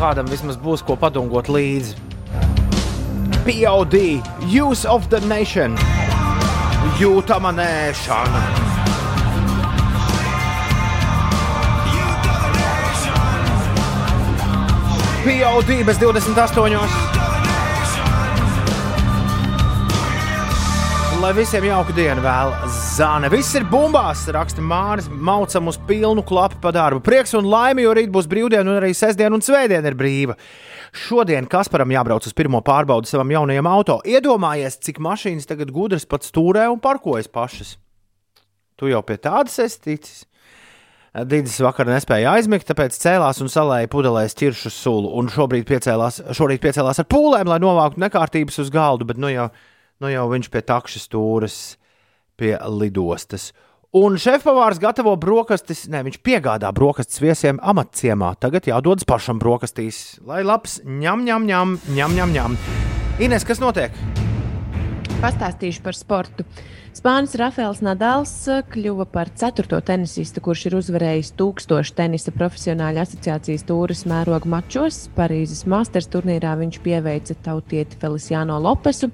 [0.00, 2.13] Kādam vismaz būs ko padomāt līdzi.
[3.44, 5.76] POD, Use of the Nation,
[6.96, 8.40] jūtama nēšana.
[15.24, 17.13] POD bez 28.
[21.24, 23.30] Lai visiem jauka diena vēl zāne.
[23.32, 25.06] Viss ir bumbās, raksta Māris.
[25.08, 27.00] Maucam uz pilnu klapu pa darbu.
[27.00, 30.36] Prieks un laime, jo rīt būs brīvdiena un arī sestdiena un svētdiena ir brīva.
[30.92, 33.98] Šodien Kasparam jābrauc uz pirmo pārbaudi savam jaunajam auto.
[34.04, 37.78] Iedomājies, cik mašīnas tagad gudras pat stūrē un parkojas pašas.
[38.76, 40.22] Tu jau pie tādas esi ticis.
[41.16, 45.16] Dīdis vakar nespēja aizmigt, tāpēc cēlās un salēja pudelēs ķiršu sulu.
[45.16, 49.54] Un šobrīd piecēlās, šorīt piecēlās ar pūlēm, lai novāktu nekārtības uz galdu, bet nu jau,
[50.02, 51.58] nu jau viņš pie takšas stūres
[52.40, 53.52] pie lidostas.
[53.94, 58.32] Un šefpavārs gatavo brokastis, ne, viņš piegādā brokastis viesiem amatciemā.
[58.42, 62.56] Tagad jādodas pašam brokastīs, lai labs ņem, ņem, ņem, ņem, ņem.
[63.22, 63.94] Ines, kas notiek?
[65.22, 66.42] Pastāstīšu par sportu.
[66.94, 73.64] Spānis Rafaels Nadals eh, kļuva par ceturto tenisistu, kurš ir uzvarējis tūkstošu tenisa profesionāļu asociācijas
[73.66, 75.00] tūris mēroga mačos.
[75.16, 79.08] Parīzes Masters turnīrā viņš pieveica tautieti Feliciano Lopesu.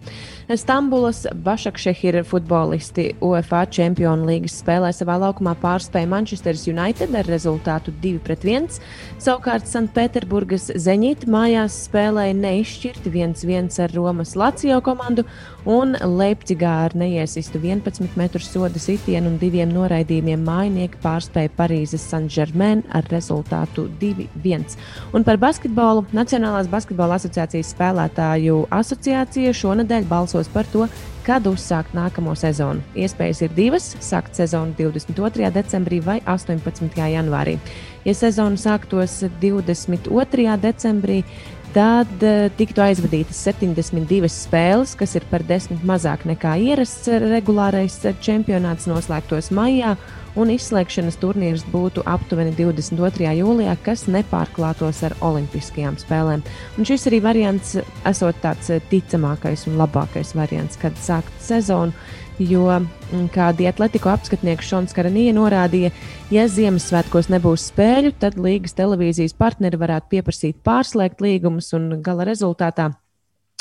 [0.61, 8.77] Stambulas Bašakšehira futbolisti UEFA Čempionu līgas spēlē savā laukumā pārspēja Manchester United ar rezultātu 2-1.
[9.17, 15.25] Savukārt Sanktpēterburgas Zeņīta mājās spēlēja neizšķirti 1-1 ar Romas Lācijo komandu
[15.65, 17.81] un Leipzigā ar neiesistu 1.
[17.81, 24.77] 11 metru soda sitienu un diviem noraidījumiem mājinieki pārspēja Parīzes Saint-Germain ar rezultātu 2-1.
[25.15, 30.89] Un par basketbolu Nacionālās basketbola asociācijas spēlētāju asociācija šonadēļ balsos par to,
[31.27, 32.83] kad uzsākt nākamo sezonu.
[32.97, 35.51] Iespējas ir divas- sākt sezonu 22.
[35.53, 37.07] decembrī vai 18.
[37.13, 37.59] janvārī.
[38.05, 40.57] Ja sezona sāktos 22.
[40.57, 41.25] decembrī,
[41.71, 47.95] Tad uh, tiktu aizvadītas 72 spēles, kas ir par desmit mazāk nekā ierasts regulārais
[48.25, 49.93] čempionāts, noslēgtos maijā,
[50.39, 53.31] un izslēgšanas turnīrs būtu aptuveni 22.
[53.39, 56.43] jūlijā, kas nepārklātos ar Olimpiskajām spēlēm.
[56.79, 57.77] Un šis arī variants
[58.09, 61.95] esot tāds ticamākais un labākais variants, kad sākt sezonu
[62.41, 65.93] jo, mm, kā dietletiku apskatnieks Šons Karanija norādīja,
[66.33, 72.91] ja Ziemassvētkos nebūs spēļu, tad līgas televīzijas partneri varētu pieprasīt pārslēgt līgumus, un gala rezultātā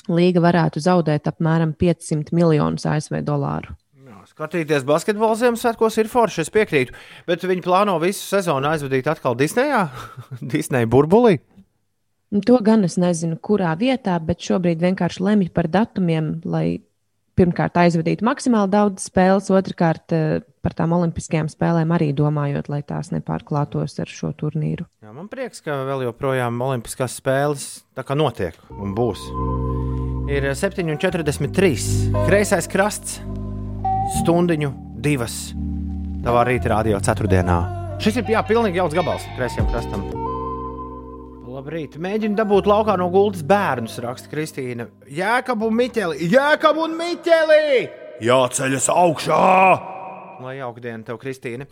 [0.10, 3.76] līga varētu zaudēt apmēram 500 miljonus ASV dolāru.
[4.30, 6.94] Skatīties basketbolu Ziemassvētkos ir forši, es piekrītu.
[7.28, 9.88] Bet viņi plāno visu sezonu aizvadīt atkal Disneyā,
[10.54, 11.40] Disneja burbulī.
[12.46, 16.78] To gan es nezinu, kurā vietā, bet šobrīd vienkārši lemj par datumiem, lai
[17.40, 23.14] pirmkārt aizvadītu maksimāli daudz spēles, otrkārt uh, par tām olimpiskajām spēlēm arī domājot, lai tās
[23.16, 24.88] nepārklātos ar šo turnīru.
[25.04, 29.24] Jā, man prieks, ka vēl joprojām Olimpiskās spēles tā kā notiek un būs.
[30.30, 32.14] Ir 7,43.
[32.28, 33.18] Kreisais krasts,
[34.20, 34.72] stundiņu,
[35.02, 35.42] divas.
[36.22, 37.60] Tavā rīta rādio ceturtdienā.
[38.04, 40.19] Šis ir jā, pilnīgi jauns gabals kreisajam krastam.
[41.70, 44.88] Labrīt, mēģinu dabūt laukā no gultas bērnus, raksta Kristīna.
[45.06, 46.26] Jēkab un Miķeli!
[46.32, 47.84] Jēkab un Miķeli!
[48.26, 49.42] Jāceļas augšā!
[50.42, 51.68] Lai jauka diena tev, Kristīne.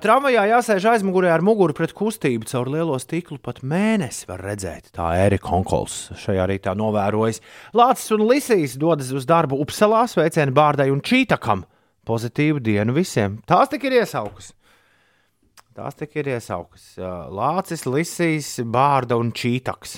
[0.00, 3.36] Tramvajā jāsēž aizmugurē ar muguru pret kustību caur lielo stiklu.
[3.36, 7.44] Pat mēnesi var redzēt, tā Erika Konkols šajā rītā novērojas.
[7.76, 11.68] Lācis un Lisīs dodas uz darbu Upsalā, sveicieni Bārdai un Čītakam.
[12.08, 13.42] Pozitīvu dienu visiem!
[13.44, 14.54] Tās tik ir iesaukas!
[15.74, 16.92] Tās tik ir iesaukas.
[17.34, 19.96] Lācis, Lisīs, Bārda un Čītaks.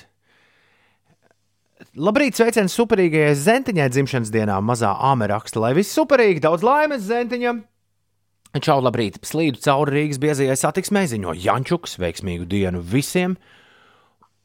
[2.00, 5.60] Labrīt, sveiciens superīgajai zentiņai dzimšanas dienā, mazā āmeraksta.
[5.60, 7.60] Lai viss superīgi, daudz laimes zentiņam!
[8.64, 9.18] Čau, labrīt!
[9.28, 13.36] Slīdu cauri Rīgas biezajai satiksmē, ziņo Jančuks, veiksmīgu dienu visiem!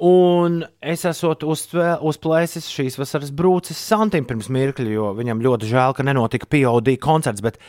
[0.03, 1.31] Un es esmu
[2.09, 7.43] uzplēsis šīs vasaras brūces santim pirms mirkļa, jo viņam ļoti žēl, ka nenotika POD koncerts,
[7.45, 7.61] bet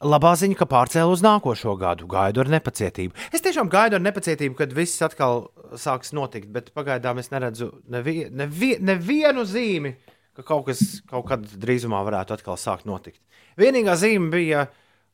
[0.00, 2.06] Labā ziņa, ka pārcēlu uz nākošo gadu.
[2.08, 3.12] Gaidu ar nepacietību.
[3.36, 8.22] Es tiešām gaidu ar nepacietību, kad viss atkal sāks notikt, bet pagaidām es neredzu nevi,
[8.32, 9.92] nevi, nevienu zīmi,
[10.32, 10.80] ka kaut kas
[11.10, 13.20] kaut kad drīzumā varētu atkal sākt notikt.
[13.60, 14.64] Vienīgā zīme bija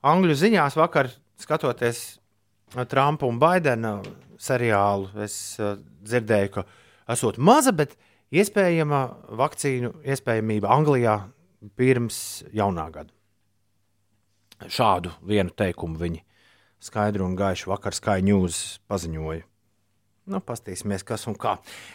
[0.06, 1.10] angļu ziņās vakar,
[1.42, 2.04] skatoties
[2.86, 3.96] Trumpa un Baidena
[4.38, 5.10] seriālu.
[5.26, 5.74] Es uh,
[6.06, 6.66] dzirdēju, ka
[7.10, 7.98] esot maza, bet
[8.30, 9.02] iespējama
[9.34, 11.18] vakcīnu iespējamība Anglijā
[11.74, 13.10] pirms jaunā gada
[14.64, 16.22] šādu vienu teikumu viņi
[16.82, 19.44] skaidru un gaišu vakar Sky News paziņoja.
[20.26, 21.52] Nu, Pastīsimies, kas un kā.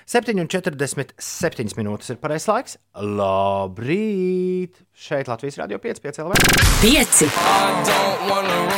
[0.08, 2.78] 7,47 minūtes ir pareizais laiks.
[2.96, 4.78] Labrīt!
[4.96, 6.32] Šeit Latvijas Rādio 5, 5 LV.
[6.80, 7.28] 5!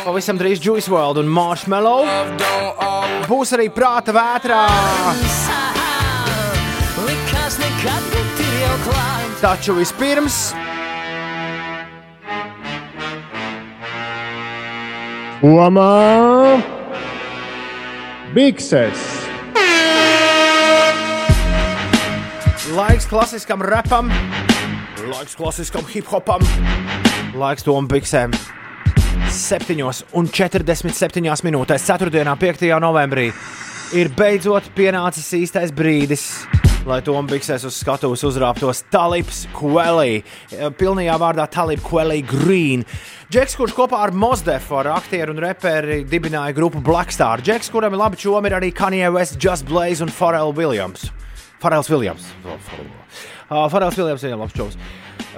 [0.08, 2.02] Pavisam drīz Juice World un Marshmallow.
[3.30, 4.66] Būs arī prāta vētrā.
[9.44, 10.48] Taču vispirms
[15.44, 16.64] Omā
[18.32, 18.96] Bikses.
[22.72, 24.08] Laiks klasiskam rapam,
[25.04, 26.40] laiks klasiskam hip hopam,
[27.36, 28.32] laiks tom biksēm.
[29.36, 32.24] 7,47 minūtēs, 4.
[32.24, 32.64] un 5.
[32.80, 33.28] novembrī
[34.00, 36.48] ir beidzot pienācis īstais brīdis,
[36.90, 40.24] lai Toms Biksēs uz skatuves uzrāptos Talibs Quelī.
[40.80, 42.84] Pilnajā vārdā Talib Quelī Green.
[43.32, 47.44] Džeks, kurš kopā ar Mosdefu, ar aktieru un reperi dibināja grupu Blackstar.
[47.44, 51.08] Džeks, kuram ir labi čomi, ir arī Kanye West, Just Blaze un Pharrell Williams.
[51.64, 52.28] Pharrell Williams.
[53.54, 54.78] Uh, Pharrell Williams ir labs čoms.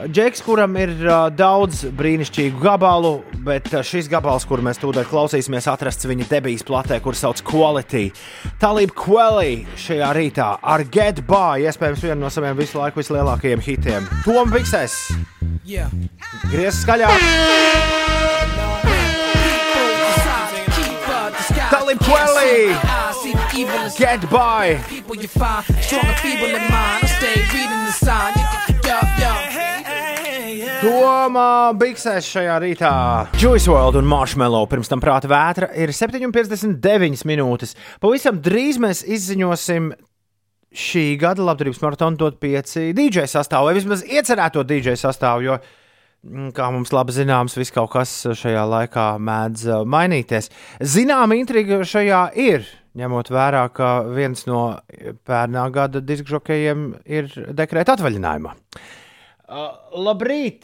[0.07, 5.67] Džeks, kuram ir uh, daudz brīnišķīgu gabalu, bet uh, šis gabals, kur mēs tūdaļ klausīsimies,
[5.71, 8.05] atrasts viņa debijas platē, kur sauc Quality.
[8.61, 14.07] Talib Quelly šajā rītā ar Get By, iespējams, vienu no saviem visu laiku vislielākajiem hitiem.
[14.23, 14.95] Tom Biksēs!
[15.67, 15.91] Yeah.
[16.51, 17.19] Griez skaļāk!
[21.71, 22.75] Talib Quelly!
[23.99, 24.79] Get By!
[30.85, 32.89] Tomā Biksēs šajā rītā.
[33.41, 37.73] Juice World un Marshmallow pirms tam prāta vētra ir 7,59 minūtes.
[38.03, 39.93] Pavisam drīz mēs izziņosim
[40.75, 45.57] šī gada labdarības maratona dot pieci DJ sastāvu, vai vismaz iecerēto DJ sastāvu, jo,
[46.27, 50.51] mm, kā mums labi zināms, viss kaut kas šajā laikā mēdz uh, mainīties.
[50.83, 52.67] Zināma intriga šajā ir.
[52.95, 54.77] Ņemot vērā, ka viens no
[55.27, 57.27] pērnā gada diskžokejiem ir
[57.57, 58.53] dekrēta atvaļinājumā.
[59.45, 59.73] Uh,
[60.05, 60.63] labrīt!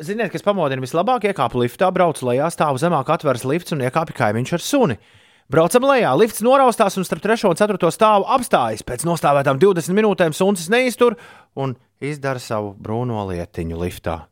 [0.00, 1.26] Ziniet, kas pamodina vislabāk?
[1.28, 4.98] Iekāpu liftā, braucu lejā, stāvu zemāk, atveras lifts un iekāpi kaimiņš ar suni.
[5.52, 8.86] Braucam lejā, lifts noraustās un starp 3 un 4 stāvu apstājas.
[8.88, 11.18] Pēc nostāvētām 20 minūtēm suns neiztur
[11.58, 14.22] un izdara savu brūno lietiņu liftā.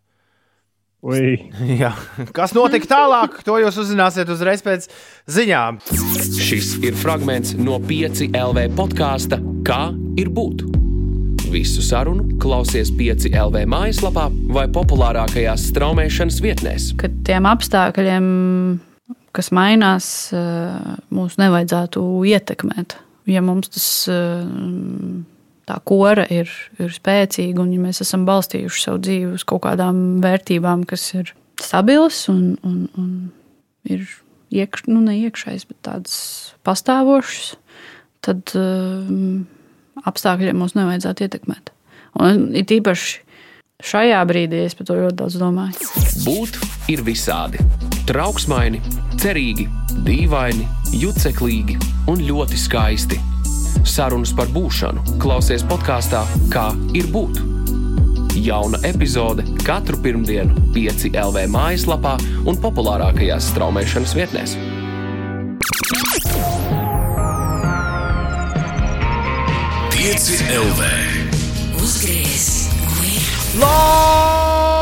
[2.37, 4.91] Kas notika tālāk, to jūs uzzināsiet uzreiz pēc
[5.33, 5.81] ziņām.
[6.41, 9.91] Šis ir fragments no 5 LV podkāsta Kā
[10.21, 10.63] ir būt?
[11.51, 16.87] Visu sarunu klausies 5 LV mājaslapā vai populārākajās straumēšanas vietnēs.
[17.01, 18.27] Kad tiem apstākļiem,
[19.37, 22.97] kas mainās, eh, mūs nevajadzētu ietekmēt.
[23.29, 24.49] Ja mums tas eh,
[25.71, 26.51] tā kora ir,
[26.83, 31.33] ir spēcīga un ja mēs esam balstījuši savu dzīvi uz kaut kādām vērtībām, kas ir
[31.61, 33.09] stabilas un, un, un
[33.89, 34.05] ir
[34.51, 36.19] iekš, nu, ne iekšējas, bet tādas
[36.67, 37.55] pastāvošas,
[38.27, 39.47] tad um,
[40.09, 41.73] apstākļiem mums nevajadzētu ietekmēt.
[42.21, 43.21] Un it īpaši
[43.87, 45.91] šajā brīdī es par to ļoti daudz domāju.
[46.27, 46.59] Būt
[46.93, 47.63] ir visādi.
[48.11, 48.83] Trauksmaini,
[49.23, 49.69] cerīgi,
[50.07, 50.67] dīvaini,
[51.01, 51.79] juceklīgi
[52.11, 53.21] un ļoti skaisti.
[53.87, 57.41] Sarunas par būšanu klausies podkāstā Kā ir būt.
[58.41, 62.15] Jauna epizode katru pirmdienu, 5 LV mājaslapā
[62.49, 64.57] un populārākajās straumēšanas vietnēs.
[69.93, 70.81] Pieci LV.
[71.83, 72.47] Uzgriez,
[73.61, 74.81] Labrīt!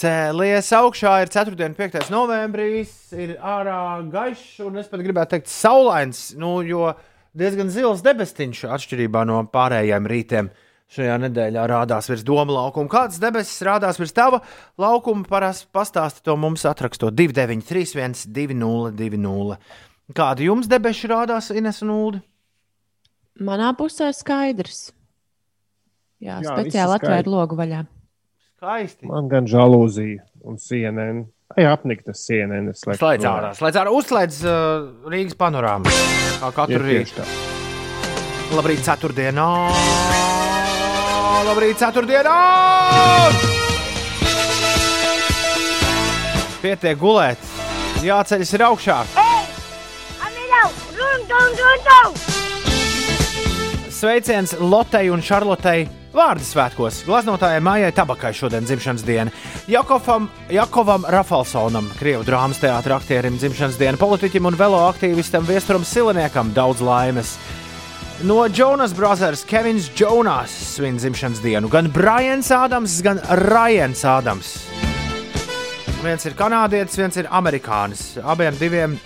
[0.00, 1.56] Cēlies augšā ir 4.
[1.66, 2.08] un 5.
[2.12, 6.92] novembris, ir ārā gaišs, un es pat gribētu teikt, saulains, nu, jo
[7.36, 10.50] diezgan zils debestiņš atšķirībā no pārējiem rītiem.
[10.86, 12.86] Šajā nedēļā rādās virs doma laukuma.
[12.90, 14.38] Kādas debesis rādās virs tava
[14.78, 15.26] laukuma?
[15.26, 19.58] Parasti pastāsti to mums atrakstot 2931, 2020.
[20.14, 22.22] Kādi jums debeši rādās, Ines un Ulu?
[23.42, 24.92] Manā pusē skaidrs.
[26.22, 27.82] Jā, Jā, speciāli atvērt logu vaļā.
[28.56, 29.04] Skaisti.
[29.04, 31.26] Man gan žēlūzija un sienēna.
[31.52, 32.80] Ai, apniktas sienēnas.
[32.86, 35.92] Slēdz ārā, slēdz ārā, uzslēdz uh, Rīgas panorāmu.
[36.40, 37.26] Kā katru rītu.
[38.56, 39.48] Labrīt, ceturtdienā!
[41.50, 42.38] Labrīt, ceturtdienā!
[46.64, 47.44] Pietiek gulēt,
[48.06, 48.98] jāceļas ir augšā.
[53.96, 55.86] Sveiciens Lotei un Šarlotei
[56.16, 57.02] vārdu svētkos.
[57.06, 59.32] Glaznotājai Mājai Tabakai šodien dzimšanas diena.
[59.70, 66.54] Jakovam, Jakovam Rafalsonam, Krievu drāmas teātra aktierim dzimšanas diena, politiķim un velo aktīvistam Viesturam Siliniekam
[66.56, 67.36] daudz laimes.
[68.24, 71.68] No Jonas Brothers Kevins Jonas svin dzimšanas dienu.
[71.68, 74.54] Gan Brians Ādams, gan Rajans Ādams.
[76.00, 78.14] Viens ir kanādietis, viens ir amerikānis.
[78.24, 78.96] Abiem diviem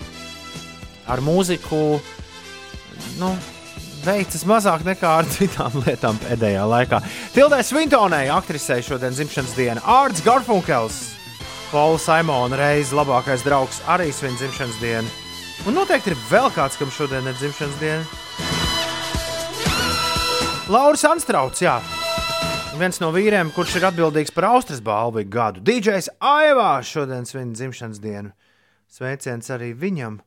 [1.11, 1.99] ar mūziku
[3.19, 3.33] nu,
[4.05, 7.01] veicas mazāk nekā ar citām lietām pēdējā laikā.
[7.35, 11.01] Tildē Svintonai, aktrisei šodien dzimšanas diena, Ārts Garfunkels,
[11.71, 15.07] Paula Simona reizes labākais draugs, arī svin dzimšanas dienu.
[15.69, 18.05] Un noteikti ir vēl kāds, kam šodien ir dzimšanas diena.
[20.71, 21.77] Lauris Anstrauts, jā.
[22.79, 25.61] Viens no vīriem, kurš ir atbildīgs par Austrijas balvu gadu.
[25.63, 28.31] DJs Aivā šodien svin dzimšanas dienu.
[28.91, 30.17] Sveiciens arī viņam,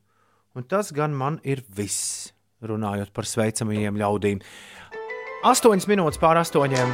[0.55, 2.31] un tas gan man ir viss,
[2.63, 4.41] runājot par sveicamajiem ļaudīm.
[5.45, 6.93] Astoņas minūtes pār astoņiem.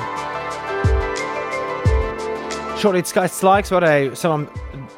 [2.81, 4.47] Šorīt skaists laiks varēja savam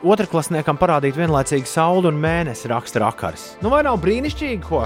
[0.08, 3.50] otrklasniekam parādīt vienlaicīgi sauli un mēnesi raksta rakars.
[3.64, 4.86] Nu vai nav brīnišķīgi, ko?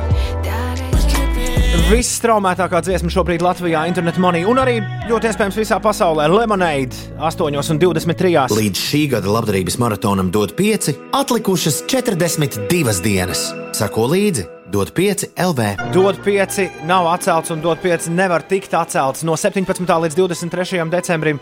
[1.88, 8.50] Viss straumētākā dziesma šobrīd Latvijā, internet money un arī ļoti iespējams visā pasaulē- Lemonade 8,23.
[8.58, 13.54] Līdz šī gada labdarības maratonam dod 5, atlikušas 42 dienas.
[13.78, 15.94] Sako līdzi, dod 5 LV.
[15.94, 19.88] Dod 5, nav atcelts, un dod 5 nevar tikt atcelts no 17.
[19.88, 20.84] līdz 23.
[20.92, 21.40] decembrim.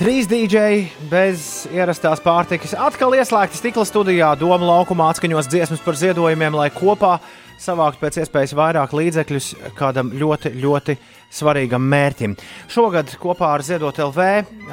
[0.00, 6.56] Trīs dīdžeji bez ierastās pārtikas atkal ieslēgti stikla studijā, Doma laukumā atskaņos dziesmas par ziedojumiem,
[6.58, 7.18] lai kopā
[7.62, 10.96] savāktu pēc iespējas vairāk līdzekļus kādam ļoti, ļoti
[11.32, 12.34] svarīgam mērķim.
[12.72, 14.26] Šogad kopā ar Ziedot LV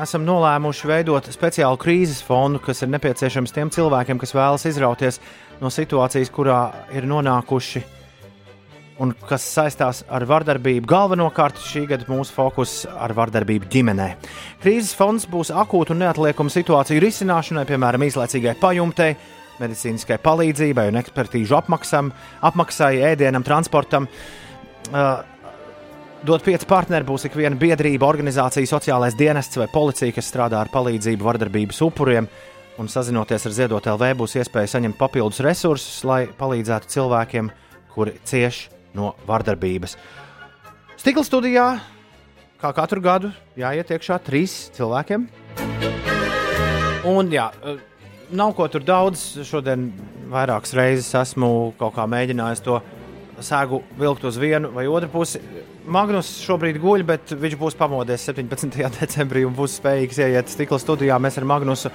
[0.03, 5.22] esam nolēmuši veidot speciālu krīzes fondu, kas ir nepieciešams tiem cilvēkiem, kas vēlas izrauties
[5.62, 6.60] no situācijas, kurā
[6.95, 7.86] ir nonākuši
[8.99, 10.88] un kas saistās ar vardarbību.
[10.89, 14.10] Galvenokārt šī gada mūsu fokus ar vardarbību ģimenē.
[14.64, 19.14] Krīzes fonds būs akūta un neatliekama situāciju risināšanai, piemēram, īslaicīgai pajumtei,
[19.60, 22.12] medicīniskai palīdzībai un ekspertīžu apmaksam,
[22.51, 24.07] apmaksai, ēdienam, transportam.
[24.89, 25.20] Uh,
[26.20, 30.67] Dot pieci partneri būs ik viena biedrība, organizācija, sociālais dienests vai policija, kas strādā ar
[30.74, 32.28] palīdzību vardarbības upuriem.
[32.80, 37.51] Un sazinoties ar Ziedot LV, būs iespēja saņemt papildus resursus, lai palīdzētu cilvēkiem,
[37.93, 38.65] kuri cieš
[38.99, 39.95] no vardarbības.
[40.99, 41.70] Stikla studijā,
[42.59, 45.28] kā katru gadu, jāiet iekšā trīs cilvēkiem.
[47.07, 47.80] Un, jā, eh,
[48.36, 49.39] nav ko tur daudz.
[49.47, 49.93] Šodien
[50.28, 52.82] vairākas reizes esmu kaut kā mēģinājis to
[53.39, 55.39] sēgu vilkt uz vienu vai otru pusi.
[55.89, 58.77] Magnus šobrīd guļ, bet viņš būs pamodies 17.
[58.99, 61.17] decembrī un būs spējīgs ieiet stikla studijā.
[61.21, 61.89] Mēs ar Magnusu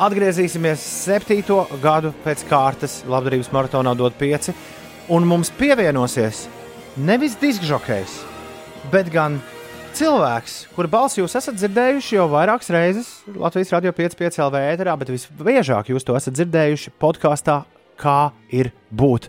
[0.00, 3.00] atgriezīsimies septīto gadu pēc kārtas.
[3.10, 4.54] Labdarības maratonā dod pieci.
[5.10, 6.44] Un mums pievienosies
[7.02, 8.20] nevis diskžokejs,
[8.92, 9.40] bet gan
[9.98, 15.10] cilvēks, kura balsi jūs esat dzirdējuši jau vairākas reizes Latvijas radio 5,5 LV ēterā, bet
[15.10, 17.64] visbiežāk jūs to esat dzirdējuši podkāstā,
[17.98, 18.20] kā
[18.54, 19.26] ir būt.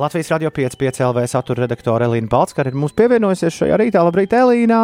[0.00, 4.00] Latvijas radio 5,5 LV satura redaktore Elīna Balskara ir mums pievienojusies šajā rītā.
[4.00, 4.78] Labrīt, Elīna!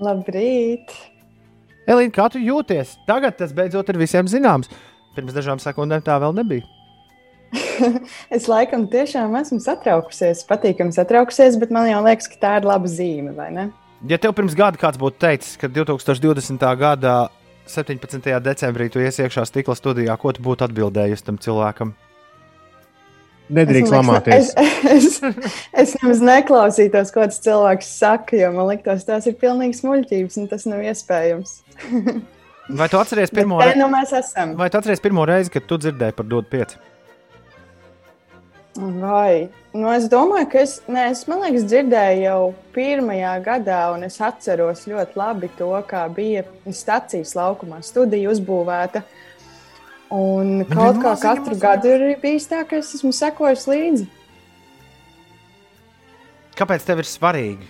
[0.00, 0.94] Labrīt!
[1.84, 2.94] Elīna, kā tu jūties?
[3.04, 4.70] Tagad tas beidzot ir visiem zināms.
[5.12, 6.64] Pirms dažām sekundēm tā vēl nebija.
[8.38, 12.88] es laikam tiešām esmu satraukusies, patīkami satraukusies, bet man jau liekas, ka tā ir laba
[12.88, 13.66] zīme, vai ne?
[14.08, 16.64] Ja tev pirms gada kāds būtu teicis, ka 2020.
[16.80, 17.18] gada
[17.68, 18.32] 17.
[18.40, 21.92] decembrī tu iesi iekšā stikla studijā, ko tu būtu atbildējusi tam cilvēkam?
[23.46, 24.50] Nedrīkst lamāties.
[24.58, 25.20] Es, es,
[25.70, 30.50] es nemaz neklausītos, ko tas cilvēks saka, jo man liekas, tās ir pilnīgi smuļķības, un
[30.50, 31.60] tas nav iespējams.
[32.80, 33.78] Vai tu atceries pirmo, Te re...
[33.78, 34.56] nu mēs esam.
[34.58, 36.76] Vai tu atceries pirmo reizi, kad tu dzirdēji par Dodu 5?
[38.76, 39.48] Vai?
[39.76, 42.40] Nu, es domāju, ka es, ne, es liekas, dzirdēju jau
[42.74, 49.04] pirmajā gadā, un es atceros ļoti labi to, kā bija stācijas laukumā studija uzbūvēta.
[50.12, 54.04] Un kaut kā katru gadu ir bijis tā, ka es esmu sekojis līdzi.
[56.56, 57.66] Kāpēc tev ir svarīgi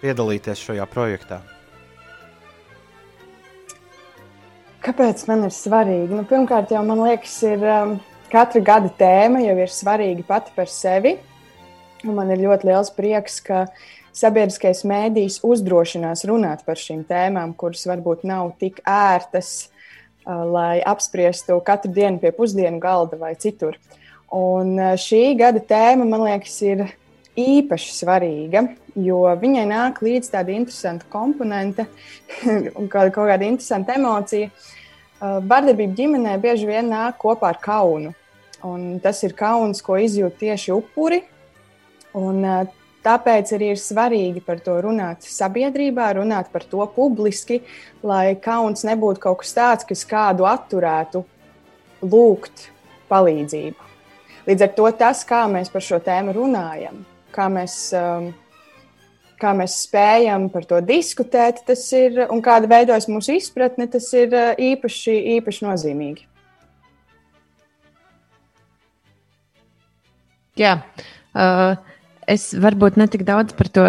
[0.00, 1.40] piedalīties šajā projektā?
[4.86, 6.14] Kāpēc man ir svarīgi?
[6.14, 7.96] Nu, pirmkārt, jau man liekas, ir um,
[8.30, 11.16] katra gada tēma jau ir svarīga pati par sevi.
[12.06, 13.64] Un man ir ļoti liels prieks, ka
[14.14, 19.77] sabiedriskais mēdījis uzdrošinās runāt par šīm tēmām, kuras varbūt nav tik ērtas, uh,
[20.28, 23.78] lai apspriestu katru dienu pie pusdienu galda vai citur.
[24.34, 26.84] Un šī gada tēma, man liekas, ir
[27.38, 28.64] īpaši svarīga,
[28.98, 31.86] jo viņai nāk līdzi tāda interesanta komponente
[32.78, 34.50] un kaut kāda interesanta emocija.
[35.18, 38.12] Vardarbība ģimenē bieži vien nāk kopā ar kaunu.
[38.66, 41.22] Un tas ir kauns, ko izjūt tieši upuri.
[42.18, 42.44] Un,
[43.08, 47.62] tāpēc arī ir svarīgi par to runāt sabiedrībā, runāt par to publiski,
[48.04, 51.24] lai kauns nebūtu kaut kas tāds, kas kādu atturētu
[52.04, 52.68] lūgt
[53.08, 53.88] palīdzību.
[54.48, 57.02] Līdz ar to tas, kā mēs par šo tēmu runājam,
[57.34, 58.30] kā mēs, um,
[59.40, 64.32] kā mēs spējam par to diskutēt, tas ir un kāda veidojas mūsu izpratne, tas ir
[64.32, 66.24] uh, īpaši, īpaši nozīmīgi.
[70.58, 70.72] Jā,
[71.38, 71.76] uh,
[72.28, 73.86] es varbūt ne tik daudz par to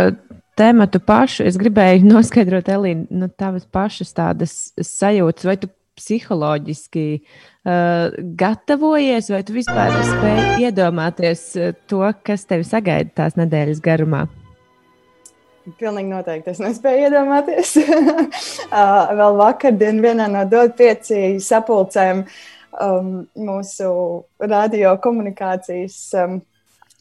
[0.59, 1.45] tēmu pašu.
[1.47, 9.41] Es gribēju noskaidrot, Elīna, nu, tavas pašas tādas sajūtas, vai tu psiholoģiski uh, gatavojies, vai
[9.43, 14.27] tu vispār spēj iedomāties uh, to, kas tevi sagaida tās nedēļas garumā?
[15.77, 16.53] Pilnīgi noteikti.
[16.55, 17.75] Es nespēju iedomāties.
[17.83, 23.91] uh, vēl vakardien vienā no DOT pieci sapulcēm um, mūsu
[24.39, 25.99] radio komunikācijas.
[26.23, 26.39] Um,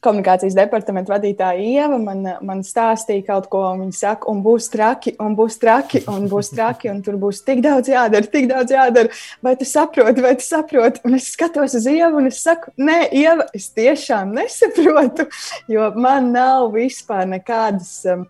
[0.04, 5.16] Komunikācijas departamenta vadītāja Ieva man, man stāstīja kaut ko, un viņa saka, un būs traki,
[5.24, 9.10] un būs traki, un būs traki, un tur būs tik daudz jādara, tik daudz jādara.
[9.42, 11.02] Vai tu saproti, vai tu saproti?
[11.08, 15.26] Un es skatos uz Ievu, un es saku, nē, Ieva, es tiešām nesaprotu,
[15.74, 17.96] jo man nav vispār nekādas.
[18.06, 18.28] Um,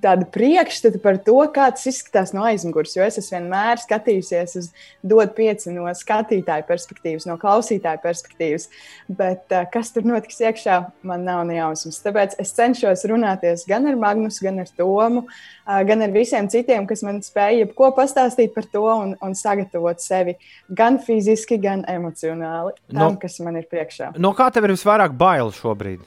[0.00, 2.94] tādu priekšstatu par to, kā tas izskatās no aizmugures.
[2.96, 4.68] Jo es vienmēr skatījusies uz
[5.04, 8.68] dot pieci no skatītāja perspektīvas, no klausītāja perspektīvas.
[9.12, 10.78] Bet uh, kas tur notiks iekšā,
[11.08, 12.00] man nav ne jausmas.
[12.04, 16.86] Tāpēc es cenšos runāties gan ar Magnusu, gan ar Tomu, uh, gan ar visiem citiem,
[16.88, 20.38] kas man spēja ko pastāstīt par to un, un sagatavot sevi
[20.72, 24.14] gan fiziski, gan emocionāli tam, No- kas man ir priekšā.
[24.22, 26.06] No kā tev ir visvairāk bail šobrīd?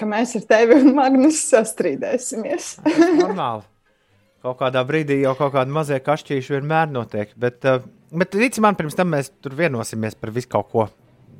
[0.00, 2.70] Ka mēs ar tevi un Magnusu sastrīdēsimies.
[3.20, 3.66] Normāli.
[4.40, 7.34] Kaut kādā brīdī jau kaut kāda mazie kašķīši vienmēr notiek.
[7.36, 7.82] Bet, uh,
[8.16, 10.86] bet tici man, pirms tam mēs tur vienosimies par visu kaut ko.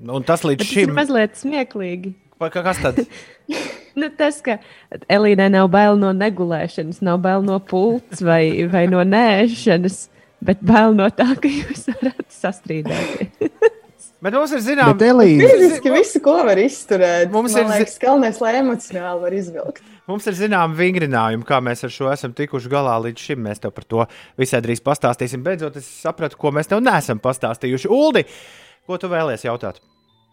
[0.04, 2.12] Un tas līdz Bet Tas ir šim mazliet smieklīgi.
[2.40, 3.00] Vai ka- Kas tad?
[3.98, 4.54] Nu, tas, ka
[5.10, 9.96] Elīnai nav bail no negulēšanas, nav bail no pults vai, vai no nēšanas,
[10.46, 13.50] bet bail no tā, ka jūs varat sastrīdēties.
[14.20, 17.30] Bet mums ir zināms, Elīna- Fiziski visu, ko var izturēt.
[17.32, 19.80] Mums Mums ir liekas, galvenais, lai emocionāli var izvilkt.
[20.10, 23.40] Mums ir zināms vingrinājumi, kā mēs ar šo esam tikuši galā līdz šim.
[23.46, 24.04] Mēs tev par to
[24.36, 25.40] visai drīz pastāstīsim.
[25.46, 27.88] Beidzot, es sapratu, ko mēs tev neesam pastāstījuši.
[27.88, 28.26] Uldi,
[28.86, 29.80] ko tu vēlēsies jautāt?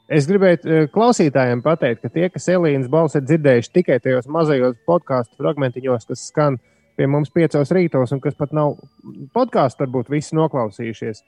[0.09, 4.75] Es gribēju eh, klausītājiem pateikt, ka tie, kas Elīnas balsi ir dzirdējuši tikai tajos mazajos
[4.87, 6.59] podkāstu fragmentiņos, kas skan
[6.97, 8.77] pie mums piecos rītos, un kas pat nav
[9.35, 11.23] podkāstu, varbūt visi noklausījušies,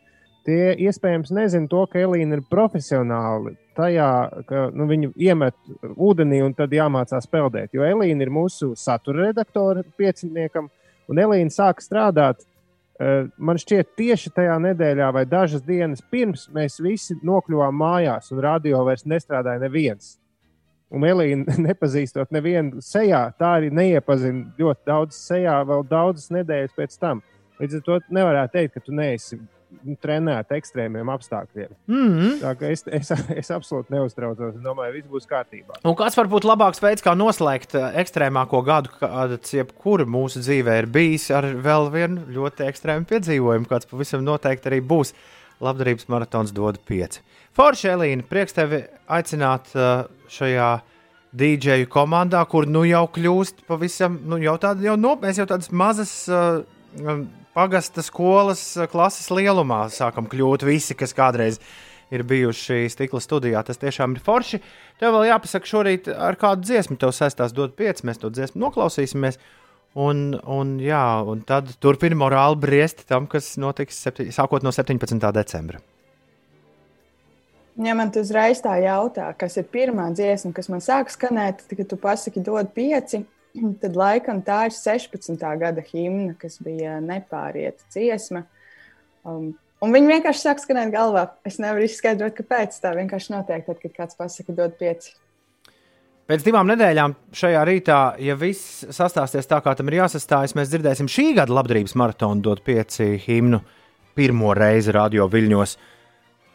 [0.49, 4.11] tie iespējams nezina to, ka Elīna ir profesionāli tajā,
[4.49, 5.55] ka nu, viņu iemet
[5.93, 7.71] ūdenī un tad jāmācās peldēt.
[7.77, 10.67] Jo Elīna ir mūsu satura redaktore pieciniekam,
[11.09, 12.43] un Elīna sāk strādāt
[12.99, 18.41] Eh, Man šķiet, tieši tajā nedēļā vai dažas dienas pirms mēs visi nokļuvām mājās, un
[18.43, 20.17] radio vairs nestrādāja neviens.
[20.91, 26.99] Un Elīna, nepazīstot nevienu sejā, tā arī neiepazina ļoti daudz sejā, vēl daudzas nedēļas pēc
[26.99, 27.23] tam.
[27.61, 29.39] Līdz ar to nevarētu teikt, ka tu neesi
[30.01, 31.71] trenēta ekstrēmiem apstākļiem.
[31.89, 32.35] Mm.
[32.41, 33.11] Tā kā es, es,
[33.41, 34.55] es absolūti neuztraucos.
[34.57, 35.79] Es domāju, viss būs kārtībā.
[35.87, 40.79] Un kāds var būt labāks veids, kā noslēgt eh, ekstrēmāko gadu, kāds jebkura mūsu dzīvē
[40.83, 45.15] ir bijis, ar vēl vienu ļoti ekstrēmu piedzīvojumu, kāds pavisam noteikti arī būs.
[45.59, 47.19] Labdarības maratons dod pieci.
[47.57, 50.69] Forši, Elīna, prieks tevi aicināt eh, šajā
[51.39, 55.69] dīdžeju komandā, kur nu jau kļūst pavisam, nu jau tāda, jau no, mēs jau tādas
[55.69, 56.63] mazas uh,
[57.59, 61.59] pagasta skolas uh, klases lielumā sākam kļūt visi, kas kādreiz
[62.09, 63.61] ir bijuši stikla studijā.
[63.67, 64.61] Tas tiešām ir forši.
[65.01, 69.39] Tev vēl jāpasaka šorīt, ar kādu dziesmu tev saistās dot pieci, mēs to dziesmu noklausīsimies.
[69.99, 75.17] Un, un, jā, un tad turpina morāli briest tam, kas notiks septi, sākot no 17.
[75.33, 75.81] decembra.
[77.79, 81.77] Ja man tu uzreiz tā jautā, kas ir pirmā dziesma, kas man sāk skanēt, tad,
[81.79, 83.23] kad tu pasaki, dod pieci,
[83.83, 85.39] tad laikam tā ir 16.
[85.61, 88.43] gada himna, kas bija nepārieta dziesma.
[89.27, 91.29] Um, un viņi vienkārši sāk skanēt galvā.
[91.47, 95.15] Es nevaru izskaidrot, kāpēc tā vienkārši notiek, tad, kad kāds pasaka, dod pieci.
[96.29, 101.07] Pēc divām nedēļām šajā rītā, ja viss sastāsies tā, kā tam ir jāsastājas, mēs dzirdēsim
[101.09, 103.63] šī gada labdarības maratonu dot pieci himnu
[104.13, 105.73] pirmo reizi radio viļņos.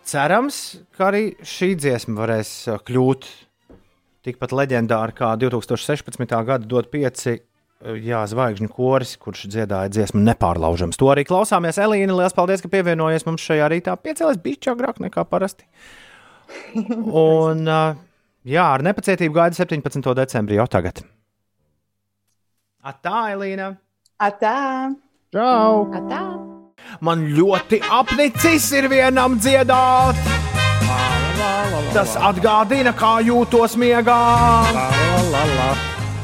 [0.07, 0.61] Cerams,
[0.95, 3.27] ka arī šī dziesma varēs uh, kļūt
[4.25, 6.25] tikpat leģendāra kā 2016.
[6.47, 10.99] gada dot pieci uh, jā, zvaigžņu koris, kurš dziedāja dziesmu nepārlaužams.
[11.01, 11.81] To arī klausāmies.
[11.83, 13.97] Elīna, liels paldies, ka pievienojies mums šajā rītā.
[14.01, 15.69] Piecēlēs bišķi agrāk nekā parasti.
[17.25, 18.01] Un, uh,
[18.45, 20.13] jā, ar nepacietību gaida 17.
[20.21, 21.05] decembrī jau tagad.
[22.85, 23.73] Atā, Elīna!
[24.21, 24.93] Atā!
[25.33, 25.87] Čau!
[25.97, 26.21] Atā!
[27.01, 30.34] Man ļoti apnicis ir vienam dziedāt.
[31.95, 34.19] Tas atgādina, kā jūtos miegā.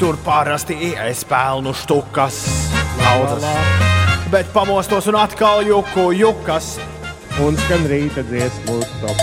[0.00, 2.40] Tur parasti es pelnu štukas,
[3.00, 3.46] naudas.
[4.30, 6.78] Bet pamostos un atkal juku jukas.
[7.40, 9.22] Un skan rīta dziesmu top.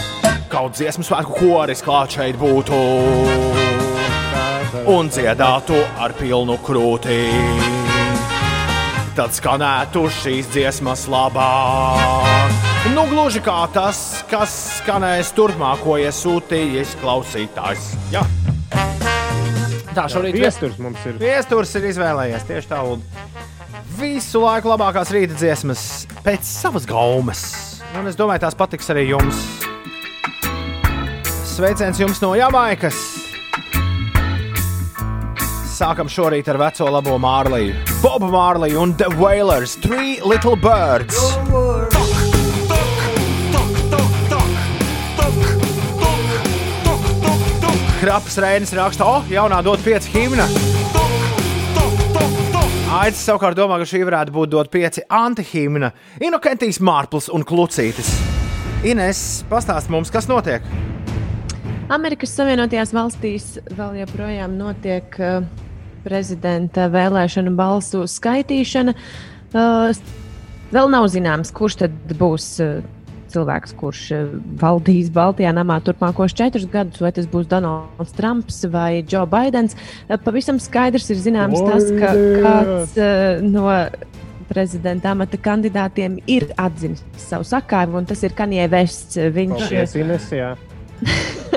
[0.52, 2.80] Kaut dziesmu svētku koris klāt šeit būtu.
[4.88, 7.87] Un dziedātu ar pilnu krūti.
[9.18, 12.52] Tad skanētu šīs dziesmas labāk.
[12.94, 17.88] Nu, gluži kā tas, kas skanēs turpmāko iesūtījis klausītājs.
[18.14, 18.22] Jā.
[19.98, 21.18] Tā šorīt Viesturs mums ir.
[21.18, 23.02] Viesturs ir izvēlējies tieši tā, un
[23.98, 27.48] visu laiku labākās rīta dziesmas pēc savas gaumes.
[27.98, 29.48] Un es domāju, tās patiks arī jums.
[31.58, 33.17] Sveiciens jums no Jamaikas!
[35.78, 37.76] Sākam šorīt ar veco labo Mārliju.
[38.02, 41.20] Bobu Mārliju un The Wailers, Three Little Birds.
[48.00, 50.48] Krapas Reinis raksta, o, jaunā dot pieci himna.
[52.98, 55.92] Aits savukārt domā, ka šī varētu būt dot pieci antihimna.
[56.26, 58.10] Inokentijas Mārpls un Klucītis.
[58.82, 59.22] Ines,
[59.52, 60.66] pastāst mums, kas notiek?
[61.94, 65.46] Amerikas Savienotajās valstīs vēl joprojām notiek uh,
[66.08, 68.96] prezidenta vēlēšanu balsu skaitīšana.
[69.56, 69.92] Uh,
[70.74, 72.80] vēl nav zināms, kurš tad būs uh,
[73.32, 74.28] cilvēks, kurš uh,
[74.62, 79.78] valdīs Baltijā namā turpmākos četrus gadus, vai tas būs Donalds Trumps vai Joe Bidenis.
[80.08, 83.68] Uh, pavisam skaidrs ir zināms tas, ka kāds uh, no
[84.48, 89.20] prezidenta amata kandidātiem ir atzīmis savu sakāvi, un tas ir Kanjē Vests.
[89.36, 90.32] Viņš Paldies, Ines.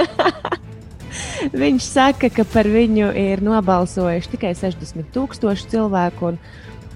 [1.53, 6.35] Viņš saka, ka par viņu ir nobalsojuši tikai 60,000 cilvēku.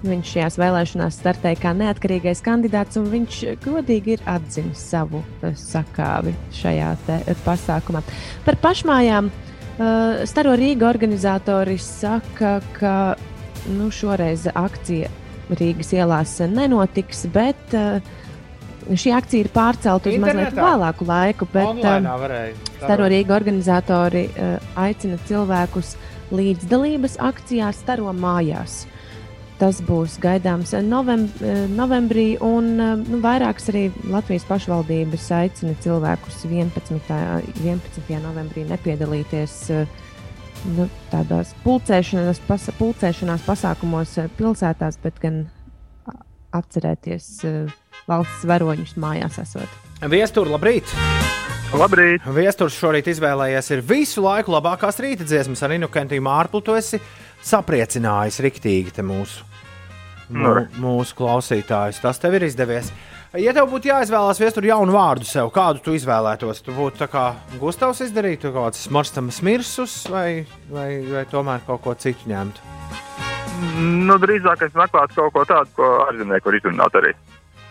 [0.05, 6.35] Viņš šajās vēlēšanās startēja kā neatkarīgais kandidāts, un viņš godīgi ir atzīmis savu uh, sakāvi
[6.53, 6.91] šajā
[7.45, 8.03] pasākumā.
[8.45, 13.15] Par pašmājām uh, Staro Rīga organizatori saka, ka
[13.71, 15.09] nu, šoreiz akcija
[15.55, 17.97] Rīgas ielās nenotiks, bet uh,
[18.93, 20.65] šī akcija ir pārcelta uz mazliet Internetā?
[20.65, 21.47] vēlāku laiku.
[21.53, 22.57] Bet, um, varēja.
[22.77, 25.95] Staro Rīga organizatori uh, aicina cilvēkus
[26.35, 28.83] līdzdalības akcijā Staro mājās.
[29.55, 36.43] Tas būs gaidāms novem, uh, novembrī, un uh, nu, vairākas arī Latvijas pašvaldības aicina cilvēkus
[36.45, 37.15] 11.
[37.63, 38.17] 11.
[38.25, 40.03] novembrī nepiedalīties uh,
[40.75, 45.45] nu, tādās pulcēšanās, pas, pulcēšanās pasākumos uh, pilsētās, bet gan
[46.55, 49.81] atcerēties uh, valsts varoņus mājās esot.
[50.11, 50.91] Viestur, labrīt!
[51.75, 52.23] Labrīt!
[52.35, 56.61] Viesturs šorīt izvēlējies ir visu laiku labākās rīta dziesmas ar Inukentiju Mārplu.
[56.63, 56.99] Tu esi
[57.43, 59.43] sapriecinājis riktīgi te mūsu,
[60.29, 61.99] mū, mūsu klausītājus.
[62.03, 62.91] Tas tev ir izdevies.
[63.41, 67.25] Ja tev būtu jāizvēlās viestur jaunu vārdu sev, kādu tu izvēlētos, tu būtu tā kā
[67.59, 72.71] Gustavs izdarītu kaut kāds smarstams mirsus vai, vai, vai tomēr kaut ko citu ņemtu?
[74.05, 77.11] Nu, drīzāk es meklētu kaut ko tādu, ko ārzemnieki var izrunāt arī.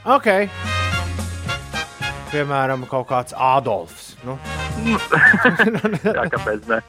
[0.05, 0.29] Ok.
[2.29, 4.11] Piemēram, kaut kāds Ādolfs.
[4.27, 4.37] Nu.
[6.05, 6.81] Jā, kāpēc ne?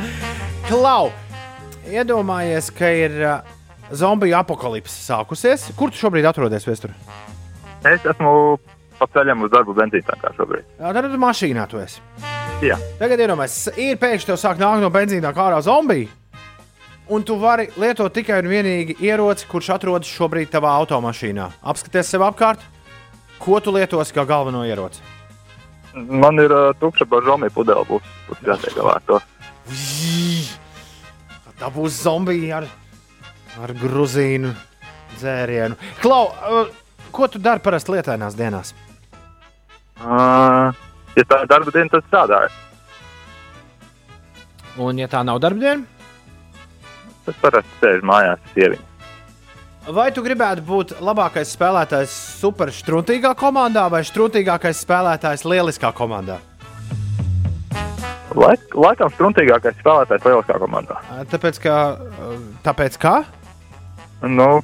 [0.68, 1.08] Klau,
[1.88, 3.54] iedomājies, ka ir uh,
[3.94, 5.70] zombiju apakalipse sākusies.
[5.78, 6.92] Kur tu šobrīd atrodies, Vēstur?
[7.88, 8.58] Es esmu
[8.98, 10.66] pa ceļam uz darbu benzīnā kā šobrīd.
[10.76, 12.04] Jā, tad tu mašīnā tu esi.
[12.62, 12.76] Jā.
[13.00, 16.10] Tagad iedomājieties, ir pēkšņi tev sāk nākt no benzīna ārā zombija.
[17.10, 21.48] Un tu vari lietot tikai un vienīgi ieroci, kurš atrodas šobrīd tavā automašīnā.
[21.72, 22.62] Apskaties sev apkārt,
[23.42, 25.02] ko tu lietosi kā galveno ieroci.
[25.94, 29.18] Man ir uh, tukša bažomija pudele, būs, būs jātiek galā ar to.
[31.58, 32.68] Tā būs zombija ar,
[33.62, 34.54] ar gruzīnu
[35.18, 35.76] dzērienu.
[36.00, 36.70] Klau, uh,
[37.12, 38.72] ko tu dari parasti lietainās dienās?
[40.00, 40.72] Uh,
[41.18, 42.54] ja tā ir darba diena, tad strādāju.
[44.80, 46.01] Un, ja tā nav darba diena,
[47.26, 48.88] tad parasti sēžu mājās ar sieviņu.
[49.92, 56.38] Vai tu gribētu būt labākais spēlētājs superstruntīgā komandā vai struntīgākais spēlētājs lieliskā komandā?
[58.38, 61.00] Laik, laikam struntīgākais spēlētājs lieliskā komandā.
[61.32, 61.78] Tāpēc, ka.
[61.98, 63.16] uh, Tāpēc, kā?
[64.22, 64.62] Nu,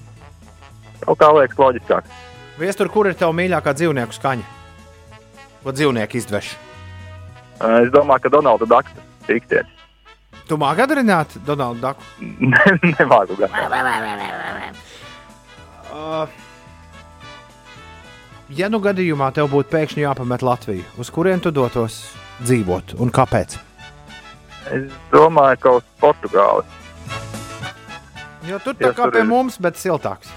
[1.03, 2.15] kaut kā liekas loģiskāk.
[2.59, 4.47] Viestur, kur ir tava mīļākā dzīvnieku skaņa?
[5.65, 6.55] Ko dzīvnieki izdveš?
[7.59, 9.78] Es domāju, ka Donalda Daksa tikties.
[10.49, 12.05] Tu māki atdarināt Donaldu Daku?
[12.95, 13.53] Nemāku gan.
[15.93, 16.25] Uh,
[18.57, 22.01] ja nu gadījumā tev būtu pēkšņi jāpamet Latviju, uz kurien tu dotos
[22.47, 23.59] dzīvot un kāpēc?
[24.73, 26.65] Es domāju, ka uz Portugāli.
[28.49, 29.29] Jo tur tā Jā, kā tur pie ir.
[29.29, 30.33] mums, bet siltāks.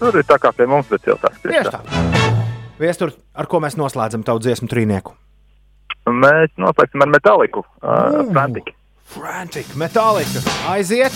[0.00, 1.38] Tur ir tā kā pie mums, bet siltāks.
[1.46, 1.82] Tieši tā.
[2.82, 5.14] Viestur, ar ko mēs noslēdzam tavu dziesmu trīnieku?
[6.10, 7.62] Mēs noslēgsim ar metāliku.
[7.78, 8.24] Uh.
[8.32, 8.74] Frantiku.
[9.12, 10.40] Frantic, metālika.
[10.72, 11.12] Aiziet!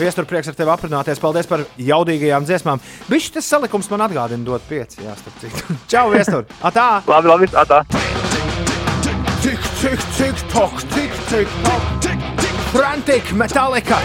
[0.00, 1.20] Viestur, prieks ar tevi aprunāties.
[1.20, 2.80] Paldies par jaudīgajām dziesmām.
[3.10, 5.02] Viņš tas salikums man atgādina, dot pieci.
[5.04, 5.76] Jā, starp citu.
[5.92, 6.42] Čau, Viestur!
[6.64, 7.02] Atā!
[7.10, 7.78] Labi, labi, atā!
[9.40, 13.98] Tik, tik, tik, tok, tik, tik, tok, tik, tik, Frantic, metālika!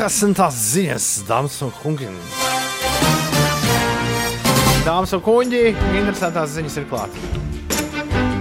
[0.00, 2.06] Interesantās ziņas, dāmas un kungi.
[4.80, 7.26] Dāmas un kungi, interesantās ziņas ir klātas.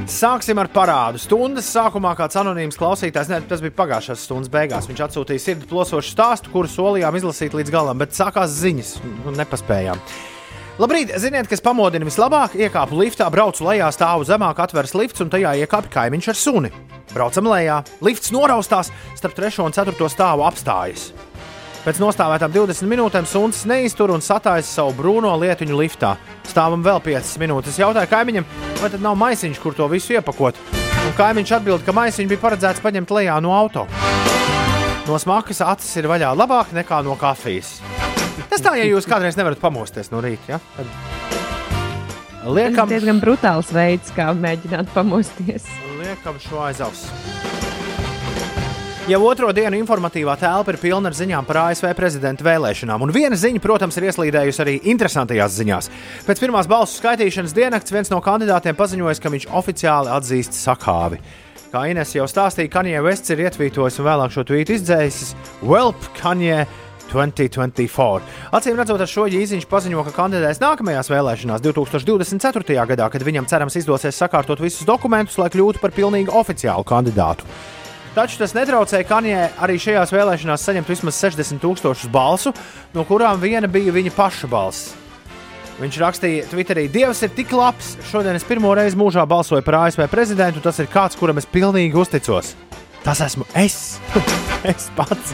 [0.07, 1.19] Sāksim ar parādu.
[1.19, 4.87] Stundas sākumā kāds anonīms klausītājs, ne, tas bija pagājušās stundas beigās.
[4.87, 8.95] Viņš atsūtīja sirdi plosošu stāstu, kuru solījām izlasīt līdz galam, bet sākās ziņas
[9.27, 9.99] un nepaspējām.
[10.79, 12.55] Labrīt, ziniet, kas pamodina vislabāk?
[12.55, 16.71] Iekāpu liftā, braucu lejā, stāvu zemāk, atveras lifts un tajā iekāpa kaimiņš ar suni.
[17.11, 21.09] Braucam lejā, lifts noraustās, starp 3 un 4 stāvu apstājas.
[21.79, 26.15] Pēc nostāvētām 20 minūtēm suns neiztur un satājas savu brūno lietiņu liftā.
[26.49, 27.79] Stāvam vēl 5 minūtes.
[27.79, 28.47] Jautāju kaimiņam,
[28.81, 30.59] vai tad nav maisiņš, kur to visu iepakot.
[31.07, 33.87] Un kaimiņš atbild, ka maisiņu bija paredzēts paņemt lejā no auto.
[35.07, 37.77] No smakas acis ir vaļā labāk nekā no kafijas.
[38.51, 40.57] Tas tā, ja jūs kādreiz nevarat pamosties no rīta.
[40.57, 40.59] Ja?
[40.75, 40.91] Tad
[42.39, 45.65] Tas Liekam, ir diezgan brutāls veids, kā mēģināt pamosties.
[45.99, 47.68] liekam šo aiz auss.
[49.09, 53.01] Jau otro dienu informatīvā telpa ir pilna ar ziņām par ASV prezidenta vēlēšanām.
[53.07, 55.87] Un viena ziņa, protams, ir ieslīdējusi arī interesantajās ziņās.
[56.27, 61.17] Pēc pirmās balsu skaitīšanas diennakts viens no kandidātiem paziņoja, ka viņš oficiāli atzīst sakāvi.
[61.71, 65.33] Kā Ines jau stāstīja, Kanjē Vests ir ietvītojis un vēlāk šo tvītu izdzēsis
[65.65, 66.67] Welp Kanjē
[67.09, 68.21] 2024.
[68.53, 72.77] Acīm redzot, ar šo īziņš paziņo, ka kandidēs nākamajās vēlēšanās 2024.
[72.93, 77.49] gadā, kad viņam cerams izdosies sakārtot visus dokumentus, lai kļūtu par pilnīgi oficiālu kandidātu.
[78.19, 82.51] Taču tas netraucēja Kanjē arī šajās vēlēšanās saņemt vismaz 60 tūkstošus balsu,
[82.91, 84.89] no kurām viena bija viņa paša balss.
[85.79, 87.93] Viņš rakstīja, Twitterī, Dievs ir tik labs.
[88.09, 90.59] Šodien es pirmo reizi mūžā balsoju par ASV prezidentu.
[90.59, 92.51] Tas ir kāds, kuram es pilnīgi uzticos.
[93.05, 93.79] Tas esmu es.
[94.73, 95.31] es pats.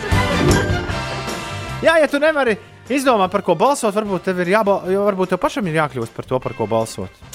[1.81, 2.53] Jā, ja tu nevari
[2.85, 6.43] izdomāt, par ko balsot, varbūt tev ir jābalso, varbūt tev pašam ir jākļūst par to,
[6.45, 7.25] par ko balsot.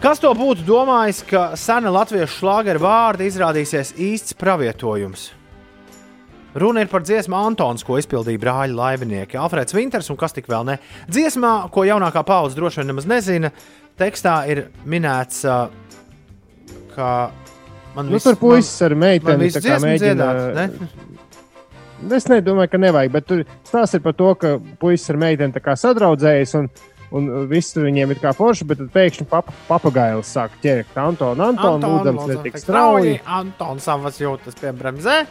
[0.00, 5.26] Kas to būtu domājis, ka sena latviešu šlāgeru vārda izrādīsies īsts pravietojums?
[6.56, 10.64] Runa ir par dziesmu Antons, ko izpildīja brāļa laivinieki Alfrēds Vinters un kas tik vēl
[10.66, 10.78] ne.
[11.12, 13.52] Dziesmā, ko jaunākā paudze droši vien nemaz nezina,
[14.00, 15.44] tekstā ir minēts,
[16.96, 17.10] ka
[17.94, 20.00] man Nu, viss- tur puisis ar meiteni mēģina.
[20.00, 22.16] dziedāt, ne?
[22.16, 26.56] Es nedomāju, ka nevajag, bet tur stāsts ir par to, ka puisis ar meiteni sadraudzējas
[26.58, 26.70] un,
[27.16, 31.48] un viss tur viņiem ir kā forši, bet tad pēkšņi papa, papagailis sāk ķert Antonu,
[31.50, 33.16] Antonu, lūdzams, ne tik strauji.
[33.40, 35.24] Antons savas jūtas pie bremzē.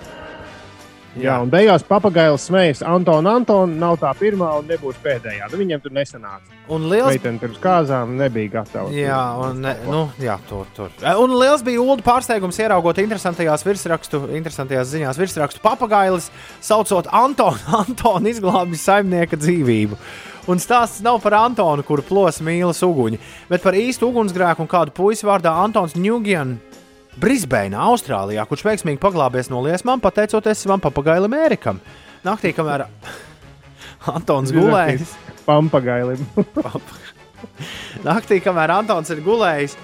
[1.18, 5.47] Jā, un beigās papagailis smējas, Antona, Antona nav tā pirmā un nebūs pēdējā.
[5.49, 6.53] Nu, viņiem tur nesanāca.
[6.69, 8.93] Un liels Meitene pirms kāzām nebija gatava.
[8.93, 10.93] Jā, un, ne, nu, jā, tur, tur.
[11.23, 16.30] Un liels bija Ulu pārsteigums ieraugot interesantajās virsrakstu, interesantajās ziņās virsrakstu papagailis,
[16.61, 19.97] saucot Antonu, Antonu izglābj saimnieka dzīvību.
[20.50, 23.20] Un stāsts nav par Antonu, kuru plosa mīlas uguņi,
[23.52, 26.66] bet par īstu ugunsgrēku un kādu puisi vārdā Antons Ņūgians.
[27.20, 31.82] Brisbeinā, Austrālijā, kurš veiksmīgi paglābies no liesmām, pateicoties savam papagailim Ērikam.
[32.24, 32.86] Naktī, kamēr
[34.16, 35.04] Antons gulēja,
[35.44, 36.22] Pampagailim.
[38.08, 39.76] Naktī, kamēr Antons ir gulējis,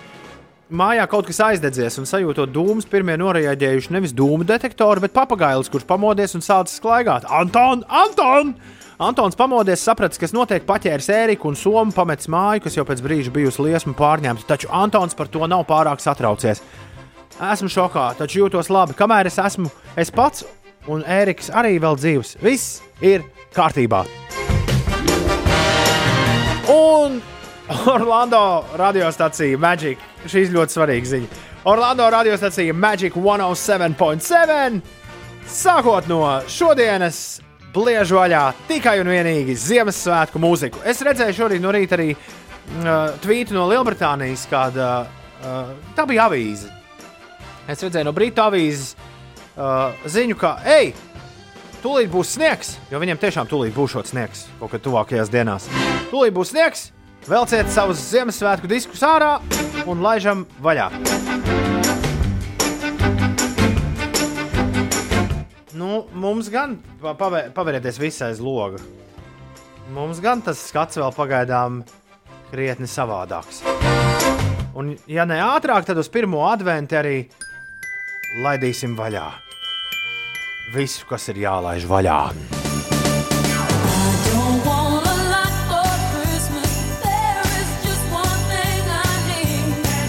[0.70, 5.86] mājā kaut kas aizdedzies un sajūtot dūmus, pirmie norēģējuši nevis dūmu detektoru, bet papagailis, kurš
[5.90, 7.28] pamodies un sācis klaigāt.
[7.28, 8.56] Anton, Anton!
[8.96, 13.34] Antons pamodies, sapratis, kas notiek, paķēris ēriku un somu, pametis māju, kas jau pēc brīža
[13.36, 14.48] bijusi liesmu pārņemta.
[14.48, 16.62] Taču Antons par to nav pārāk satraucies.
[17.36, 19.68] Esmu šokā, taču jūtos labi, kamēr es esmu
[20.00, 20.46] es pats
[20.88, 22.38] un Ēriks arī vēl dzīves.
[22.40, 24.06] Viss ir kārtībā.
[26.72, 27.20] Un
[27.98, 30.00] Orlando radiostacija Magic.
[30.24, 31.42] Šī ir ļoti svarīga ziņa.
[31.68, 34.80] Orlando radiostacija Magic 107.7.
[35.52, 37.42] Sākot no šodienas,
[37.76, 40.82] bliež vaļā tikai un vienīgi Ziemassvētku mūziku.
[40.88, 46.72] Es redzēju šorīt no rīta arī uh, tvītu no Lielbritānijas, kāda uh, tā bija avīze.
[47.68, 50.94] Es redzēju no Britu avīzes uh, ziņu, ka, ej,
[51.84, 55.70] tūlīt būs sniegs, jo viņiem tiešām tūlīt būs sniegs kaut kad tuvākajās dienās.
[56.14, 56.90] Tūlīt būs sniegs,
[57.28, 59.38] velciet savus Ziemassvētku diskus ārā
[59.86, 60.92] un laižam vaļā.
[65.76, 68.80] Nu, mums gan pa- pavē- pavērieties visai aiz loga.
[69.94, 71.82] Mums gan tas skats vēl pagaidām
[72.52, 73.60] krietni savādāks.
[74.76, 77.18] Un, ja ne ātrāk, tad uz pirmo adventu arī
[78.44, 79.28] laidīsim vaļā.
[80.74, 82.20] Visu, kas ir jālaiž vaļā.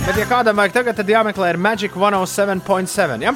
[0.06, 3.24] Bet, ja kādam vajag tagad, tad jāmeklē ir Magic 107.7.
[3.26, 3.32] Ja?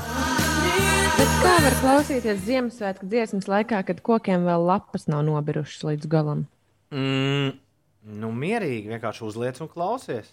[1.41, 6.43] Kā var klausīties Ziemassvētku dziesmas laikā, kad kokiem vēl lapas nav nobirušas līdz galam?
[6.93, 7.55] Mm,
[8.21, 10.29] nu, mierīgi vienkārši uzliec un klausies.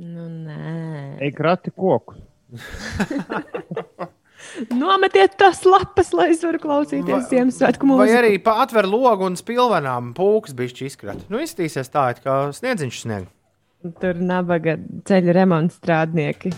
[0.00, 1.20] Nu, nē.
[1.22, 2.16] Ej, krati koku.
[4.74, 8.18] Nometiet tās lapas, lai es varu klausīties Ziemassvētku Vai mūziku.
[8.22, 11.24] arī pa atver logu un spilvenām pūks bišķi izkrat.
[11.32, 13.28] Nu, iztīsies tā, it kā sniedziņš snieg.
[14.00, 14.78] Tur nabaga
[15.08, 16.54] ceļa remonta strādnieki.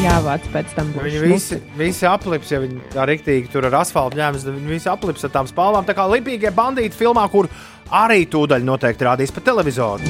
[0.00, 0.88] Jāvāc pēc tam.
[0.94, 4.72] būs Viņi visi, visi aplips, ja viņi tā rīktīgi tur ar asfaltu ņēmas, tad viņi
[4.72, 5.84] visi aplips ar tām spālām.
[5.86, 7.50] Tā kā lipīgie bandīti filmā, kur
[7.92, 10.08] arī tūdaļ noteikti rādīs pa televizoru.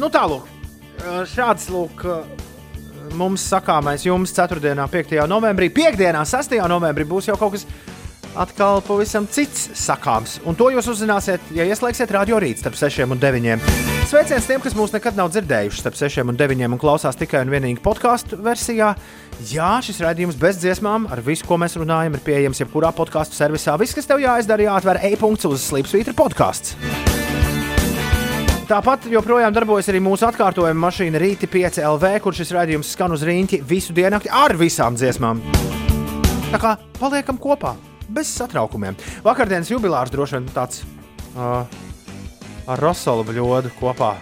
[0.00, 0.46] Nu, tālāk.
[1.28, 2.06] Šāds lūk,
[3.18, 4.60] mums sakāmais jums 4.
[4.72, 5.16] un 5.
[5.28, 5.70] novembrī.
[5.74, 6.04] 5.
[6.14, 6.60] un 6.
[6.70, 7.66] novembrī būs jau kaut kas
[8.38, 10.38] atkal pavisam cits sakāms.
[10.46, 13.58] Un to jūs uzzināsiet, ja ieslēgsiet radio rīt starp 6 un 9.
[14.10, 17.52] Sveiciens tiem, kas mūs nekad nav dzirdējuši starp 6 un 9 un klausās tikai un
[17.52, 18.94] vienīgi podkāstu versijā.
[19.50, 23.76] Jā, šis raidījums bez dziesmām, ar visu, ko mēs runājam, ir pieejams jebkurā podkāstu servisā.
[23.80, 26.74] Viss, kas tev jāizdara, jāatver e-punkts uz Slipsvītra podkāsts.
[28.70, 33.24] Tāpat joprojām darbojas arī mūsu atkārtojuma mašīna Rīta 5 LV, kur šis raidījums skan uz
[33.26, 35.42] rīņķi visu dienu ar visām dziesmām.
[36.52, 37.74] Tā kā paliekam kopā,
[38.14, 38.98] bez satraukumiem.
[39.26, 40.82] Vakardienas jubilārs droši vien tāds
[41.36, 41.64] uh,
[42.70, 44.14] ar Rosolu bļodu kopā.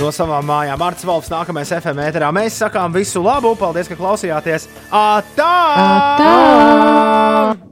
[0.00, 2.32] No savām mājām Mārcis Valps nākamais FM ēterā.
[2.34, 4.66] Mēs sakām visu labu, paldies, ka klausījāties!
[4.90, 5.52] Atā!
[5.84, 7.71] Atā!